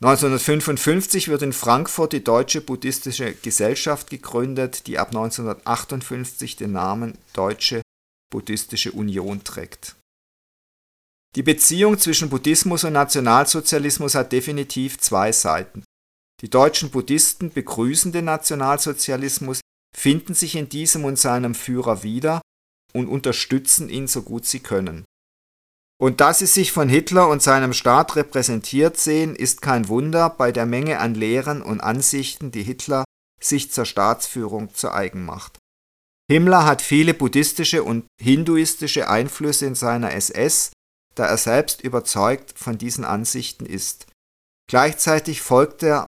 1955 0.03 1.27
wird 1.27 1.43
in 1.43 1.53
Frankfurt 1.53 2.13
die 2.13 2.23
Deutsche 2.23 2.61
Buddhistische 2.61 3.35
Gesellschaft 3.35 4.09
gegründet, 4.09 4.87
die 4.87 4.97
ab 4.97 5.09
1958 5.09 6.55
den 6.55 6.71
Namen 6.71 7.19
Deutsche 7.33 7.83
Buddhistische 8.31 8.93
Union 8.93 9.43
trägt. 9.43 9.95
Die 11.35 11.43
Beziehung 11.43 11.99
zwischen 11.99 12.31
Buddhismus 12.31 12.83
und 12.83 12.93
Nationalsozialismus 12.93 14.15
hat 14.15 14.31
definitiv 14.31 14.97
zwei 14.97 15.31
Seiten. 15.31 15.83
Die 16.41 16.49
deutschen 16.49 16.89
Buddhisten 16.89 17.51
begrüßen 17.51 18.11
den 18.11 18.25
Nationalsozialismus, 18.25 19.61
finden 19.95 20.33
sich 20.33 20.55
in 20.55 20.67
diesem 20.67 21.05
und 21.05 21.19
seinem 21.19 21.53
Führer 21.53 22.01
wieder 22.01 22.41
und 22.93 23.07
unterstützen 23.07 23.87
ihn 23.87 24.07
so 24.07 24.23
gut 24.23 24.47
sie 24.47 24.61
können. 24.61 25.05
Und 26.01 26.19
dass 26.19 26.39
sie 26.39 26.47
sich 26.47 26.71
von 26.71 26.89
Hitler 26.89 27.27
und 27.29 27.43
seinem 27.43 27.73
Staat 27.73 28.15
repräsentiert 28.15 28.97
sehen, 28.97 29.35
ist 29.35 29.61
kein 29.61 29.87
Wunder 29.87 30.31
bei 30.31 30.51
der 30.51 30.65
Menge 30.65 30.97
an 30.97 31.13
Lehren 31.13 31.61
und 31.61 31.79
Ansichten, 31.79 32.49
die 32.49 32.63
Hitler 32.63 33.03
sich 33.39 33.71
zur 33.71 33.85
Staatsführung 33.85 34.73
zu 34.73 34.91
eigen 34.91 35.23
macht. 35.23 35.59
Himmler 36.27 36.65
hat 36.65 36.81
viele 36.81 37.13
buddhistische 37.13 37.83
und 37.83 38.07
hinduistische 38.19 39.09
Einflüsse 39.09 39.67
in 39.67 39.75
seiner 39.75 40.13
SS, 40.13 40.71
da 41.13 41.27
er 41.27 41.37
selbst 41.37 41.81
überzeugt 41.81 42.57
von 42.57 42.79
diesen 42.79 43.05
Ansichten 43.05 43.67
ist. 43.67 44.07
Gleichzeitig 44.67 45.41
folgt 45.41 45.83
er 45.83 46.07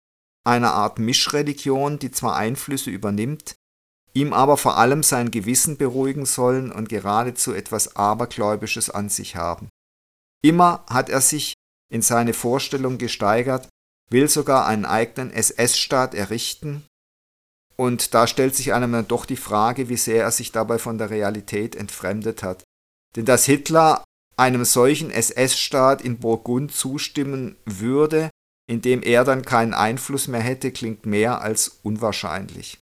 einer 0.46 0.72
Art 0.72 0.98
Mischreligion, 0.98 1.98
die 1.98 2.10
zwar 2.10 2.36
Einflüsse 2.36 2.88
übernimmt, 2.88 3.54
ihm 4.14 4.32
aber 4.32 4.56
vor 4.56 4.78
allem 4.78 5.02
sein 5.02 5.30
Gewissen 5.30 5.76
beruhigen 5.76 6.24
sollen 6.24 6.72
und 6.72 6.88
geradezu 6.88 7.52
etwas 7.52 7.96
Abergläubisches 7.96 8.88
an 8.88 9.10
sich 9.10 9.36
haben. 9.36 9.68
Immer 10.44 10.84
hat 10.90 11.08
er 11.08 11.22
sich 11.22 11.54
in 11.90 12.02
seine 12.02 12.34
Vorstellung 12.34 12.98
gesteigert, 12.98 13.68
will 14.10 14.28
sogar 14.28 14.66
einen 14.66 14.84
eigenen 14.84 15.30
SS-Staat 15.32 16.14
errichten, 16.14 16.84
und 17.76 18.14
da 18.14 18.26
stellt 18.26 18.54
sich 18.54 18.72
einem 18.72 18.92
dann 18.92 19.08
doch 19.08 19.26
die 19.26 19.36
Frage, 19.36 19.88
wie 19.88 19.96
sehr 19.96 20.22
er 20.22 20.30
sich 20.30 20.52
dabei 20.52 20.78
von 20.78 20.98
der 20.98 21.10
Realität 21.10 21.74
entfremdet 21.74 22.42
hat. 22.42 22.62
Denn 23.16 23.24
dass 23.24 23.46
Hitler 23.46 24.04
einem 24.36 24.64
solchen 24.64 25.10
SS-Staat 25.10 26.02
in 26.02 26.18
Burgund 26.18 26.72
zustimmen 26.72 27.56
würde, 27.64 28.30
in 28.68 28.80
dem 28.80 29.02
er 29.02 29.24
dann 29.24 29.44
keinen 29.44 29.74
Einfluss 29.74 30.28
mehr 30.28 30.40
hätte, 30.40 30.72
klingt 30.72 31.06
mehr 31.06 31.40
als 31.40 31.80
unwahrscheinlich. 31.82 32.78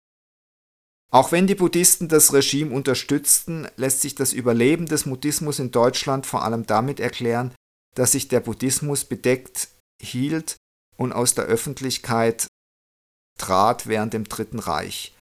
Auch 1.11 1.33
wenn 1.33 1.47
die 1.47 1.55
Buddhisten 1.55 2.09
das 2.09 2.33
Regime 2.35 2.75
unterstützten, 2.75 3.67
lässt 3.77 4.03
sich 4.03 4.15
das 4.15 4.33
Überleben 4.33 4.87
des 4.87 5.05
Buddhismus 5.05 5.59
in 5.59 5.71
Deutschland 5.71 6.27
vor 6.27 6.43
allem 6.43 6.67
damit 6.67 7.01
erklären, 7.01 7.55
dass 7.95 8.13
sich 8.13 8.29
der 8.29 8.41
Buddhismus 8.41 9.05
bedeckt 9.05 9.69
hielt 10.01 10.57
und 10.97 11.13
aus 11.13 11.35
der 11.35 11.45
Öffentlichkeit 11.45 12.47
trat 13.39 13.87
während 13.87 14.13
dem 14.13 14.25
Dritten 14.25 14.59
Reich. 14.59 15.17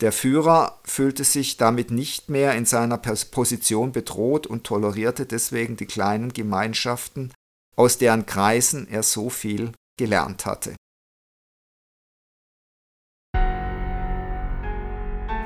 Der 0.00 0.12
Führer 0.12 0.80
fühlte 0.84 1.24
sich 1.24 1.56
damit 1.56 1.90
nicht 1.90 2.28
mehr 2.28 2.54
in 2.54 2.66
seiner 2.66 2.98
Position 2.98 3.92
bedroht 3.92 4.46
und 4.46 4.64
tolerierte 4.64 5.24
deswegen 5.24 5.76
die 5.76 5.86
kleinen 5.86 6.34
Gemeinschaften, 6.34 7.32
aus 7.76 7.98
deren 7.98 8.26
Kreisen 8.26 8.86
er 8.88 9.02
so 9.02 9.30
viel 9.30 9.72
gelernt 9.98 10.44
hatte. 10.44 10.76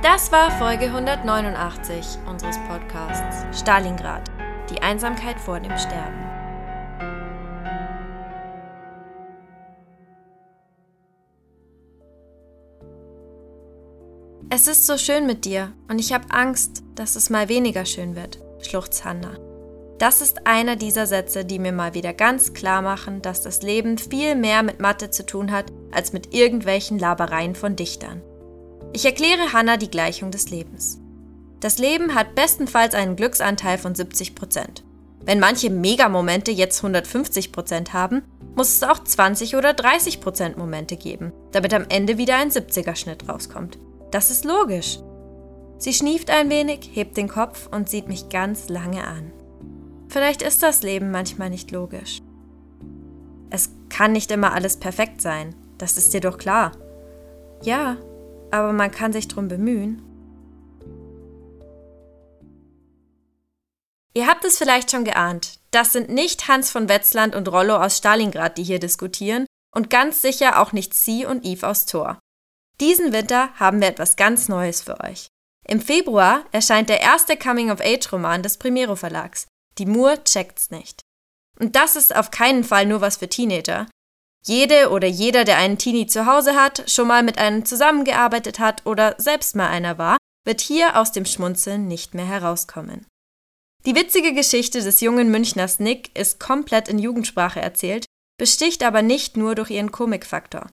Das 0.03 0.33
war 0.33 0.51
Folge 0.53 0.87
189 0.87 2.21
unseres 2.27 2.57
Podcasts 2.67 3.61
Stalingrad, 3.61 4.31
die 4.71 4.81
Einsamkeit 4.81 5.39
vor 5.39 5.61
dem 5.61 5.77
Sterben. 5.77 6.25
Es 14.49 14.69
ist 14.69 14.87
so 14.87 14.97
schön 14.97 15.27
mit 15.27 15.45
dir 15.45 15.75
und 15.91 15.99
ich 15.99 16.15
habe 16.15 16.31
Angst, 16.31 16.83
dass 16.95 17.15
es 17.15 17.29
mal 17.29 17.51
weniger 17.51 17.85
schön 17.85 18.17
wird, 18.17 18.39
schluchzt 18.63 19.05
Hanna. 19.05 19.37
Das 19.99 20.23
ist 20.23 20.47
einer 20.47 20.77
dieser 20.77 21.07
Sätze, 21.07 21.45
die 21.45 21.59
mir 21.59 21.73
mal 21.73 21.93
wieder 21.93 22.15
ganz 22.15 22.55
klar 22.55 22.81
machen, 22.81 23.21
dass 23.21 23.43
das 23.43 23.61
Leben 23.61 23.99
viel 23.99 24.35
mehr 24.35 24.63
mit 24.63 24.81
Mathe 24.81 25.11
zu 25.11 25.27
tun 25.27 25.53
hat, 25.53 25.67
als 25.93 26.15
mit 26.15 26.33
irgendwelchen 26.33 26.99
Labereien 26.99 27.55
von 27.55 27.77
Dichtern. 27.77 28.23
Ich 28.93 29.05
erkläre 29.05 29.53
Hannah 29.53 29.77
die 29.77 29.91
Gleichung 29.91 30.31
des 30.31 30.51
Lebens. 30.51 31.01
Das 31.61 31.79
Leben 31.79 32.15
hat 32.15 32.35
bestenfalls 32.35 32.95
einen 32.95 33.17
Glücksanteil 33.17 33.79
von 33.79 33.95
70% 33.95 34.83
Wenn 35.25 35.39
manche 35.39 35.71
Megamomente 35.71 36.51
jetzt 36.51 36.83
150% 36.83 37.93
haben, 37.93 38.23
muss 38.57 38.75
es 38.75 38.83
auch 38.83 39.05
20 39.05 39.55
oder 39.55 39.71
30% 39.71 40.59
Momente 40.59 40.97
geben, 40.97 41.33
damit 41.53 41.73
am 41.73 41.85
Ende 41.89 42.19
wieder 42.19 42.37
ein 42.37 42.51
70er-Schnitt 42.51 43.29
rauskommt. 43.29 43.79
Das 44.11 44.31
ist 44.31 44.45
logisch. 44.45 44.99
Sie 45.79 45.93
schnieft 45.93 46.31
ein 46.31 46.51
wenig, 46.51 46.91
hebt 46.93 47.17
den 47.17 47.29
Kopf 47.29 47.69
und 47.71 47.89
sieht 47.89 48.09
mich 48.09 48.29
ganz 48.29 48.69
lange 48.69 49.07
an. 49.07 49.33
Vielleicht 50.09 50.43
ist 50.43 50.63
das 50.63 50.83
Leben 50.83 51.11
manchmal 51.13 51.51
nicht 51.51 51.71
logisch. 51.71 52.21
Es 53.51 53.71
kann 53.89 54.13
nicht 54.13 54.31
immer 54.33 54.53
alles 54.53 54.79
perfekt 54.79 55.21
sein, 55.21 55.55
das 55.79 55.97
ist 55.97 56.13
dir 56.13 56.21
doch 56.21 56.39
klar. 56.39 56.73
Ja, 57.63 57.97
aber 58.51 58.73
man 58.73 58.91
kann 58.91 59.13
sich 59.13 59.29
drum 59.29 59.49
bemühen. 59.49 60.03
Ihr 64.13 64.27
habt 64.27 64.45
es 64.45 64.59
vielleicht 64.59 64.91
schon 64.91 65.05
geahnt, 65.05 65.61
das 65.71 65.93
sind 65.93 66.09
nicht 66.09 66.49
Hans 66.49 66.71
von 66.71 66.89
Wetzland 66.89 67.35
und 67.35 67.49
Rollo 67.49 67.77
aus 67.77 67.97
Stalingrad, 67.97 68.59
die 68.59 68.65
hier 68.65 68.81
diskutieren, 68.81 69.47
und 69.73 69.89
ganz 69.89 70.21
sicher 70.21 70.61
auch 70.61 70.73
nicht 70.73 70.95
Sie 70.95 71.25
und 71.25 71.45
Yves 71.45 71.65
aus 71.65 71.87
Thor. 71.87 72.19
Diesen 72.81 73.13
Winter 73.13 73.51
haben 73.55 73.81
wir 73.81 73.89
etwas 73.89 74.17
ganz 74.17 74.49
Neues 74.49 74.83
für 74.83 75.01
euch. 75.01 75.29
Im 75.69 75.81
Februar 75.81 76.45
erscheint 76.51 76.89
der 76.89 77.01
erste 77.01 77.37
Coming-of-Age-Roman 77.37 78.43
des 78.43 78.57
Primero 78.59 78.97
Verlags. 78.97 79.47
Die 79.79 79.87
Moore 79.87 80.25
checkt's 80.25 80.71
nicht. 80.71 81.03
Und 81.61 81.77
das 81.77 81.95
ist 81.95 82.17
auf 82.17 82.31
keinen 82.31 82.65
Fall 82.65 82.87
nur 82.87 83.01
was 83.01 83.19
für 83.19 83.29
Teenager. 83.29 83.87
Jede 84.47 84.91
oder 84.91 85.07
jeder, 85.07 85.45
der 85.45 85.59
einen 85.59 85.79
Teenie 85.79 86.07
zu 86.07 86.27
Hause 86.27 86.55
hat, 86.55 86.91
schon 86.91 87.09
mal 87.09 87.23
mit 87.23 87.39
einem 87.39 87.65
zusammengearbeitet 87.65 88.59
hat 88.59 88.87
oder 88.87 89.15
selbst 89.19 89.55
mal 89.55 89.69
einer 89.69 89.99
war, 89.99 90.17
wird 90.47 90.61
hier 90.61 90.99
aus 90.99 91.13
dem 91.13 91.27
Schmunzeln 91.27 91.87
nicht 91.87 92.15
mehr 92.15 92.25
herauskommen. 92.27 93.07
Die 93.87 93.95
witzige 93.95 94.35
Geschichte 94.35 94.83
des 94.83 95.01
jungen 95.01 95.31
Münchners 95.31 95.79
Nick 95.79 96.17
ist 96.19 96.41
komplett 96.41 96.89
in 96.89 96.99
Jugendsprache 96.99 97.61
erzählt, 97.61 98.07
besticht 98.39 98.83
aber 98.83 99.03
nicht 99.03 99.37
nur 99.37 99.55
durch 99.55 99.71
ihren 99.71 99.93
Komikfaktor. 99.93 100.69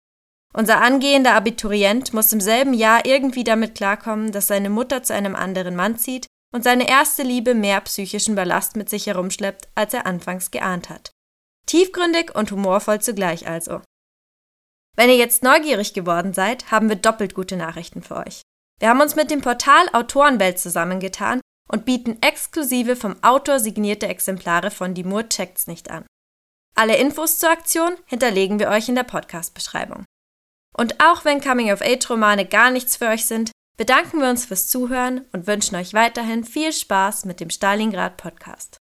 Unser 0.53 0.81
angehender 0.81 1.33
Abiturient 1.33 2.13
muss 2.13 2.31
im 2.31 2.41
selben 2.41 2.73
Jahr 2.73 3.05
irgendwie 3.05 3.43
damit 3.43 3.75
klarkommen, 3.75 4.31
dass 4.31 4.47
seine 4.47 4.69
Mutter 4.69 5.03
zu 5.03 5.13
einem 5.13 5.35
anderen 5.35 5.75
Mann 5.75 5.97
zieht 5.97 6.25
und 6.53 6.63
seine 6.63 6.87
erste 6.87 7.23
Liebe 7.23 7.53
mehr 7.53 7.81
psychischen 7.81 8.35
Ballast 8.35 8.75
mit 8.75 8.89
sich 8.89 9.07
herumschleppt, 9.07 9.67
als 9.75 9.93
er 9.93 10.05
anfangs 10.05 10.51
geahnt 10.51 10.89
hat. 10.89 11.11
Tiefgründig 11.67 12.33
und 12.33 12.51
humorvoll 12.51 12.99
zugleich 13.01 13.47
also. 13.47 13.81
Wenn 14.95 15.09
ihr 15.09 15.17
jetzt 15.17 15.43
neugierig 15.43 15.93
geworden 15.93 16.33
seid, 16.33 16.71
haben 16.71 16.89
wir 16.89 16.95
doppelt 16.95 17.35
gute 17.35 17.55
Nachrichten 17.55 18.01
für 18.01 18.15
euch. 18.17 18.41
Wir 18.79 18.89
haben 18.89 19.01
uns 19.01 19.15
mit 19.15 19.29
dem 19.29 19.41
Portal 19.41 19.87
Autorenwelt 19.93 20.57
zusammengetan 20.59 21.39
und 21.69 21.85
bieten 21.85 22.17
exklusive 22.21 22.95
vom 22.95 23.21
Autor 23.21 23.59
signierte 23.59 24.07
Exemplare 24.07 24.71
von 24.71 24.93
Die 24.93 25.03
Mur 25.03 25.29
checkt's 25.29 25.67
nicht 25.67 25.91
an. 25.91 26.05
Alle 26.75 26.97
Infos 26.97 27.39
zur 27.39 27.49
Aktion 27.49 27.95
hinterlegen 28.05 28.59
wir 28.59 28.69
euch 28.69 28.87
in 28.87 28.95
der 28.95 29.03
Podcast-Beschreibung. 29.03 30.05
Und 30.75 31.03
auch 31.03 31.25
wenn 31.25 31.41
Coming-of-Age-Romane 31.41 32.45
gar 32.45 32.71
nichts 32.71 32.97
für 32.97 33.07
euch 33.07 33.25
sind, 33.25 33.51
bedanken 33.77 34.21
wir 34.21 34.29
uns 34.29 34.45
fürs 34.45 34.67
Zuhören 34.67 35.25
und 35.31 35.47
wünschen 35.47 35.75
euch 35.75 35.93
weiterhin 35.93 36.43
viel 36.43 36.71
Spaß 36.71 37.25
mit 37.25 37.39
dem 37.39 37.49
Stalingrad 37.49 38.17
Podcast. 38.17 38.77